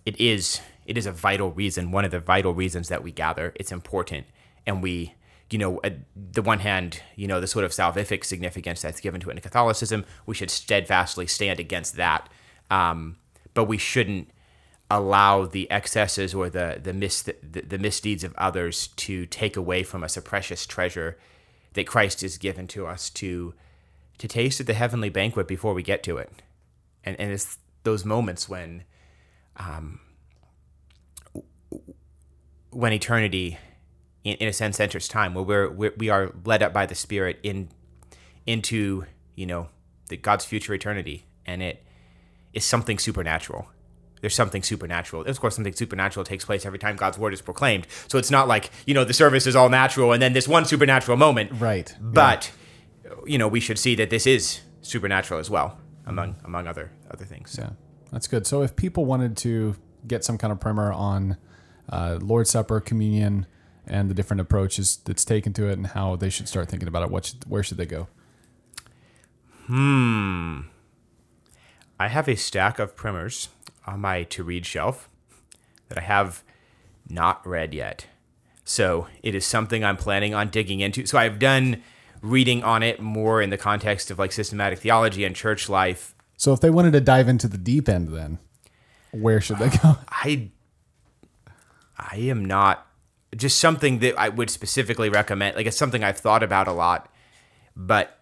it 0.05 0.19
is 0.19 0.61
it 0.89 0.97
is 0.97 1.05
a 1.05 1.11
vital 1.11 1.51
reason 1.51 1.91
one 1.91 2.03
of 2.03 2.09
the 2.09 2.19
vital 2.19 2.51
reasons 2.51 2.89
that 2.89 3.03
we 3.03 3.11
gather. 3.11 3.53
It's 3.55 3.71
important. 3.71 4.25
And 4.65 4.81
we 4.81 5.13
you 5.51 5.59
know 5.59 5.79
the 6.15 6.41
one 6.41 6.59
hand 6.59 7.01
you 7.15 7.27
know 7.27 7.39
the 7.39 7.47
sort 7.47 7.63
of 7.63 7.71
salvific 7.71 8.23
significance 8.23 8.81
that's 8.81 8.99
given 8.99 9.19
to 9.21 9.29
it 9.29 9.33
in 9.33 9.41
catholicism 9.41 10.05
we 10.27 10.35
should 10.35 10.51
steadfastly 10.51 11.27
stand 11.27 11.59
against 11.59 11.95
that. 11.95 12.27
Um, 12.71 13.17
but 13.53 13.65
we 13.65 13.77
shouldn't 13.77 14.29
allow 14.91 15.45
the 15.45 15.69
excesses 15.69 16.33
or 16.33 16.49
the 16.49 16.79
the, 16.81 16.93
mis- 16.93 17.21
the 17.21 17.61
the 17.61 17.77
misdeeds 17.77 18.23
of 18.23 18.33
others 18.37 18.87
to 18.87 19.25
take 19.25 19.55
away 19.55 19.83
from 19.83 20.03
us 20.03 20.17
a 20.17 20.21
precious 20.21 20.65
treasure 20.65 21.17
that 21.73 21.85
Christ 21.85 22.21
has 22.21 22.37
given 22.37 22.67
to 22.69 22.87
us 22.87 23.09
to 23.11 23.53
to 24.17 24.27
taste 24.27 24.59
at 24.59 24.67
the 24.67 24.73
heavenly 24.73 25.09
banquet 25.09 25.47
before 25.47 25.73
we 25.73 25.83
get 25.83 26.03
to 26.03 26.17
it, 26.17 26.31
and 27.03 27.19
and 27.19 27.31
it's 27.31 27.57
those 27.83 28.03
moments 28.03 28.49
when, 28.49 28.83
um, 29.57 29.99
when 32.69 32.91
eternity, 32.91 33.57
in, 34.23 34.35
in 34.35 34.47
a 34.47 34.53
sense, 34.53 34.79
enters 34.79 35.07
time, 35.07 35.33
where 35.33 35.43
we're, 35.43 35.69
we're 35.71 35.93
we 35.97 36.09
are 36.09 36.33
led 36.43 36.61
up 36.63 36.73
by 36.73 36.85
the 36.85 36.95
Spirit 36.95 37.39
in 37.43 37.69
into 38.45 39.05
you 39.35 39.45
know 39.45 39.69
the 40.09 40.17
God's 40.17 40.45
future 40.45 40.73
eternity, 40.73 41.25
and 41.45 41.61
it 41.61 41.83
is 42.53 42.65
something 42.65 42.97
supernatural 42.97 43.67
there's 44.21 44.35
something 44.35 44.63
supernatural. 44.63 45.25
Of 45.25 45.39
course, 45.39 45.55
something 45.55 45.73
supernatural 45.73 46.23
takes 46.25 46.45
place 46.45 46.65
every 46.65 46.79
time 46.79 46.95
God's 46.95 47.17
word 47.17 47.33
is 47.33 47.41
proclaimed. 47.41 47.87
So 48.07 48.17
it's 48.17 48.31
not 48.31 48.47
like, 48.47 48.69
you 48.85 48.93
know, 48.93 49.03
the 49.03 49.13
service 49.13 49.47
is 49.47 49.55
all 49.55 49.69
natural 49.69 50.11
and 50.11 50.21
then 50.21 50.33
this 50.33 50.47
one 50.47 50.65
supernatural 50.65 51.17
moment. 51.17 51.51
Right. 51.53 51.95
But, 51.99 52.51
you 53.25 53.37
know, 53.37 53.47
we 53.47 53.59
should 53.59 53.79
see 53.79 53.95
that 53.95 54.09
this 54.09 54.27
is 54.27 54.61
supernatural 54.81 55.39
as 55.39 55.49
well, 55.49 55.79
among 56.05 56.35
among 56.43 56.67
other 56.67 56.91
other 57.11 57.25
things. 57.25 57.55
Yeah, 57.57 57.71
that's 58.11 58.27
good. 58.27 58.45
So 58.45 58.61
if 58.61 58.75
people 58.75 59.05
wanted 59.05 59.37
to 59.37 59.75
get 60.07 60.23
some 60.23 60.37
kind 60.37 60.51
of 60.51 60.59
primer 60.59 60.91
on 60.91 61.37
uh, 61.89 62.19
Lord's 62.21 62.49
Supper, 62.49 62.79
communion, 62.79 63.45
and 63.85 64.09
the 64.09 64.13
different 64.13 64.41
approaches 64.41 64.97
that's 65.05 65.25
taken 65.25 65.53
to 65.53 65.67
it, 65.67 65.73
and 65.73 65.87
how 65.87 66.15
they 66.15 66.29
should 66.29 66.47
start 66.47 66.69
thinking 66.69 66.87
about 66.87 67.03
it, 67.03 67.11
what 67.11 67.25
should, 67.25 67.43
where 67.45 67.63
should 67.63 67.77
they 67.77 67.85
go? 67.85 68.07
Hmm. 69.65 70.61
I 71.99 72.07
have 72.07 72.29
a 72.29 72.35
stack 72.35 72.79
of 72.79 72.95
primers 72.95 73.49
on 73.89 74.01
my 74.01 74.23
to 74.23 74.43
read 74.43 74.65
shelf 74.65 75.09
that 75.89 75.97
I 75.97 76.01
have 76.01 76.43
not 77.09 77.45
read 77.45 77.73
yet. 77.73 78.05
So 78.63 79.07
it 79.23 79.33
is 79.33 79.45
something 79.45 79.83
I'm 79.83 79.97
planning 79.97 80.33
on 80.33 80.49
digging 80.49 80.79
into. 80.79 81.05
So 81.05 81.17
I've 81.17 81.39
done 81.39 81.81
reading 82.21 82.63
on 82.63 82.83
it 82.83 83.01
more 83.01 83.41
in 83.41 83.49
the 83.49 83.57
context 83.57 84.11
of 84.11 84.19
like 84.19 84.31
systematic 84.31 84.79
theology 84.79 85.23
and 85.25 85.35
church 85.35 85.69
life. 85.69 86.13
So 86.37 86.53
if 86.53 86.61
they 86.61 86.69
wanted 86.69 86.93
to 86.93 87.01
dive 87.01 87.27
into 87.27 87.47
the 87.47 87.57
deep 87.57 87.89
end, 87.89 88.09
then 88.09 88.39
where 89.11 89.41
should 89.41 89.57
they 89.57 89.69
go? 89.69 89.79
Uh, 89.83 89.95
I 90.09 90.51
I 91.97 92.17
am 92.17 92.45
not 92.45 92.85
just 93.35 93.59
something 93.59 93.99
that 93.99 94.17
I 94.17 94.29
would 94.29 94.49
specifically 94.49 95.09
recommend. 95.09 95.55
Like 95.55 95.65
it's 95.65 95.77
something 95.77 96.03
I've 96.03 96.17
thought 96.17 96.43
about 96.43 96.67
a 96.67 96.71
lot, 96.71 97.11
but 97.75 98.19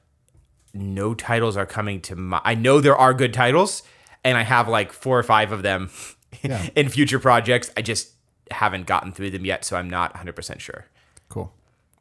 no 0.73 1.13
titles 1.13 1.57
are 1.57 1.65
coming 1.65 2.01
to 2.01 2.15
my. 2.15 2.41
I 2.43 2.55
know 2.55 2.79
there 2.79 2.95
are 2.95 3.13
good 3.13 3.33
titles, 3.33 3.83
and 4.27 4.37
I 4.37 4.43
have 4.43 4.67
like 4.67 4.91
four 4.91 5.17
or 5.17 5.23
five 5.23 5.51
of 5.51 5.63
them 5.63 5.89
Yeah. 6.43 6.67
in 6.75 6.89
future 6.89 7.19
projects. 7.19 7.71
I 7.77 7.81
just 7.81 8.13
haven't 8.51 8.85
gotten 8.85 9.11
through 9.11 9.31
them 9.31 9.45
yet, 9.45 9.65
so 9.65 9.75
I'm 9.77 9.89
not 9.89 10.11
100 10.13 10.35
percent 10.35 10.61
sure. 10.61 10.85
Cool. 11.29 11.51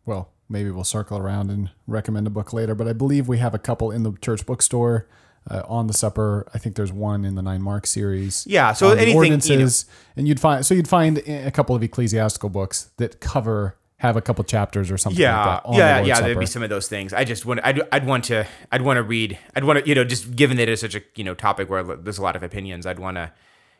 Well, 0.05 0.31
maybe 0.49 0.71
we'll 0.71 0.85
circle 0.85 1.19
around 1.19 1.51
and 1.51 1.71
recommend 1.87 2.27
a 2.27 2.31
book 2.31 2.53
later. 2.53 2.75
But 2.75 2.87
I 2.89 2.93
believe 2.93 3.27
we 3.29 3.39
have 3.39 3.55
a 3.55 3.59
couple 3.59 3.91
in 3.91 4.03
the 4.03 4.13
church 4.21 4.45
bookstore. 4.47 5.09
Uh, 5.49 5.63
on 5.69 5.87
the 5.87 5.93
supper, 5.95 6.45
I 6.53 6.59
think 6.59 6.75
there's 6.75 6.93
one 6.93 7.25
in 7.25 7.37
the 7.37 7.43
Nine 7.43 7.63
Mark 7.63 7.87
series. 7.87 8.45
Yeah, 8.49 8.73
so 8.73 8.87
the 8.89 8.95
anything, 8.97 9.09
you 9.09 9.13
know- 9.15 9.19
ordinances, 9.19 9.85
and 10.17 10.27
you'd 10.27 10.41
find 10.41 10.67
so 10.67 10.75
you'd 10.75 10.89
find 10.89 11.19
a 11.19 11.53
couple 11.53 11.77
of 11.77 11.85
ecclesiastical 11.85 12.49
books 12.49 12.91
that 12.97 13.21
cover 13.21 13.77
have 13.99 14.17
a 14.17 14.21
couple 14.21 14.45
chapters 14.45 14.91
or 14.91 14.99
something 14.99 15.21
yeah, 15.21 15.37
like 15.37 15.63
that. 15.63 15.69
on 15.69 15.73
the 15.73 15.79
yeah, 15.79 16.01
yeah. 16.01 16.15
Supper. 16.17 16.27
There'd 16.27 16.41
be 16.41 16.47
some 16.47 16.63
of 16.63 16.69
those 16.69 16.89
things. 16.89 17.13
I 17.13 17.25
just 17.25 17.47
want, 17.47 17.61
I'd, 17.65 17.81
I'd 17.91 18.07
want 18.07 18.25
to, 18.25 18.47
I'd 18.71 18.83
want 18.83 18.99
to 18.99 19.03
read, 19.03 19.39
I'd 19.55 19.65
want 19.65 19.79
to, 19.79 19.89
you 19.89 19.95
know, 19.95 20.05
just 20.05 20.37
given 20.37 20.59
that 20.59 20.69
it's 20.69 20.83
such 20.83 20.95
a, 20.95 21.03
you 21.15 21.25
know, 21.25 21.35
topic 21.35 21.71
where 21.71 21.83
there's 21.83 22.19
a 22.19 22.23
lot 22.23 22.37
of 22.37 22.43
opinions, 22.43 22.85
I'd 22.85 22.99
want 22.99 23.17
to, 23.17 23.33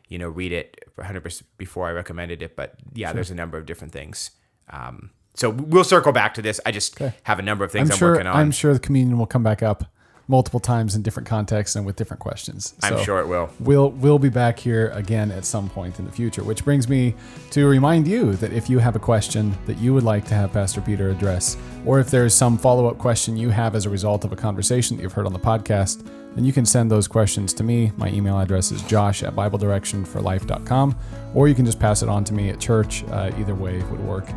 you 0.07 0.17
know, 0.17 0.29
read 0.29 0.51
it 0.51 0.83
100 0.95 1.21
percent 1.21 1.47
before 1.57 1.87
I 1.87 1.91
recommended 1.91 2.41
it. 2.41 2.55
But 2.55 2.75
yeah, 2.93 3.13
there's 3.13 3.29
a 3.29 3.35
number 3.35 3.57
of 3.57 3.65
different 3.65 3.93
things. 3.93 4.31
Um, 4.69 5.11
so 5.35 5.51
we'll 5.51 5.83
circle 5.83 6.11
back 6.11 6.33
to 6.33 6.41
this. 6.41 6.59
I 6.65 6.71
just 6.71 6.97
have 7.23 7.37
a 7.37 7.43
number 7.43 7.63
of 7.63 7.71
things 7.71 7.89
I'm 7.89 7.93
I'm, 7.93 7.97
sure. 7.99 8.11
working 8.13 8.27
on. 8.27 8.35
I'm 8.35 8.51
sure 8.51 8.73
the 8.73 8.79
communion 8.79 9.19
will 9.19 9.27
come 9.27 9.43
back 9.43 9.61
up 9.61 9.83
multiple 10.27 10.59
times 10.59 10.95
in 10.95 11.01
different 11.01 11.27
contexts 11.27 11.75
and 11.75 11.85
with 11.85 11.95
different 11.95 12.19
questions. 12.19 12.75
I'm 12.83 13.03
sure 13.03 13.19
it 13.19 13.27
will. 13.27 13.49
We'll 13.59 13.91
we'll 13.91 14.19
be 14.19 14.29
back 14.29 14.59
here 14.59 14.89
again 14.89 15.31
at 15.31 15.45
some 15.45 15.69
point 15.69 15.99
in 15.99 16.05
the 16.05 16.11
future. 16.11 16.43
Which 16.43 16.63
brings 16.65 16.89
me 16.89 17.15
to 17.51 17.67
remind 17.67 18.07
you 18.07 18.33
that 18.33 18.51
if 18.51 18.69
you 18.69 18.79
have 18.79 18.95
a 18.95 18.99
question 18.99 19.57
that 19.65 19.77
you 19.77 19.93
would 19.93 20.03
like 20.03 20.25
to 20.25 20.35
have 20.35 20.51
Pastor 20.51 20.81
Peter 20.81 21.09
address, 21.09 21.57
or 21.85 21.99
if 21.99 22.11
there's 22.11 22.33
some 22.33 22.57
follow 22.57 22.87
up 22.87 22.97
question 22.97 23.37
you 23.37 23.49
have 23.49 23.75
as 23.75 23.85
a 23.85 23.89
result 23.89 24.25
of 24.25 24.31
a 24.31 24.35
conversation 24.35 24.97
that 24.97 25.03
you've 25.03 25.13
heard 25.13 25.25
on 25.25 25.33
the 25.33 25.39
podcast, 25.39 26.05
then 26.35 26.43
you 26.43 26.53
can 26.53 26.65
send 26.65 26.91
those 26.91 27.07
questions 27.07 27.53
to 27.53 27.63
me. 27.63 27.91
My 27.97 28.09
email 28.09 28.39
address 28.39 28.71
is 28.71 28.81
josh 28.83 29.23
at 29.23 29.35
BibleDirectionForLife.com, 29.35 30.97
or 31.33 31.47
you 31.47 31.55
can 31.55 31.65
just 31.65 31.79
pass 31.79 32.03
it 32.03 32.09
on 32.09 32.23
to 32.25 32.33
me 32.33 32.49
at 32.49 32.59
church. 32.59 33.03
Uh, 33.05 33.31
either 33.39 33.55
way 33.55 33.81
would 33.83 34.01
work 34.01 34.27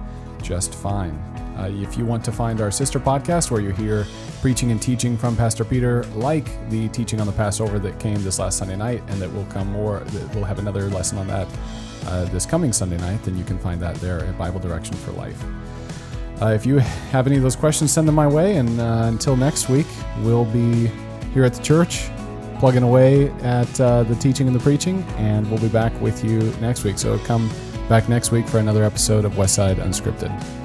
just 0.42 0.74
fine. 0.74 1.18
Uh, 1.60 1.68
if 1.82 1.98
you 1.98 2.06
want 2.06 2.24
to 2.24 2.32
find 2.32 2.60
our 2.60 2.70
sister 2.70 2.98
podcast 2.98 3.50
where 3.50 3.60
you 3.60 3.70
hear 3.70 4.06
preaching 4.40 4.70
and 4.70 4.80
teaching 4.80 5.18
from 5.18 5.36
Pastor 5.36 5.64
Peter, 5.64 6.04
like 6.14 6.46
the 6.70 6.88
teaching 6.88 7.20
on 7.20 7.26
the 7.26 7.32
Passover 7.32 7.78
that 7.78 8.00
came 8.00 8.22
this 8.22 8.38
last 8.38 8.56
Sunday 8.56 8.76
night, 8.76 9.02
and 9.08 9.20
that 9.20 9.30
will 9.32 9.44
come 9.46 9.70
more, 9.70 10.00
that 10.00 10.34
we'll 10.34 10.44
have 10.44 10.58
another 10.58 10.88
lesson 10.88 11.18
on 11.18 11.26
that 11.26 11.46
uh, 12.06 12.24
this 12.26 12.46
coming 12.46 12.72
Sunday 12.72 12.96
night, 12.98 13.22
then 13.24 13.36
you 13.36 13.44
can 13.44 13.58
find 13.58 13.80
that 13.82 13.94
there 13.96 14.24
at 14.24 14.38
Bible 14.38 14.58
Direction 14.58 14.94
for 14.96 15.12
Life. 15.12 15.42
Uh, 16.40 16.46
if 16.46 16.64
you 16.64 16.78
have 16.78 17.26
any 17.26 17.36
of 17.36 17.42
those 17.42 17.56
questions, 17.56 17.92
send 17.92 18.08
them 18.08 18.14
my 18.14 18.26
way. 18.26 18.56
And 18.56 18.80
uh, 18.80 19.02
until 19.04 19.36
next 19.36 19.68
week, 19.68 19.86
we'll 20.22 20.46
be 20.46 20.86
here 21.34 21.44
at 21.44 21.52
the 21.52 21.62
church 21.62 22.08
plugging 22.58 22.82
away 22.82 23.28
at 23.42 23.80
uh, 23.80 24.02
the 24.04 24.14
teaching 24.16 24.46
and 24.46 24.56
the 24.56 24.60
preaching, 24.60 25.02
and 25.16 25.50
we'll 25.50 25.60
be 25.60 25.68
back 25.68 25.98
with 26.00 26.24
you 26.24 26.40
next 26.60 26.84
week. 26.84 26.98
So 26.98 27.18
come 27.18 27.50
back 27.88 28.08
next 28.08 28.30
week 28.30 28.46
for 28.46 28.58
another 28.58 28.84
episode 28.84 29.24
of 29.24 29.32
Westside 29.32 29.76
Unscripted. 29.76 30.59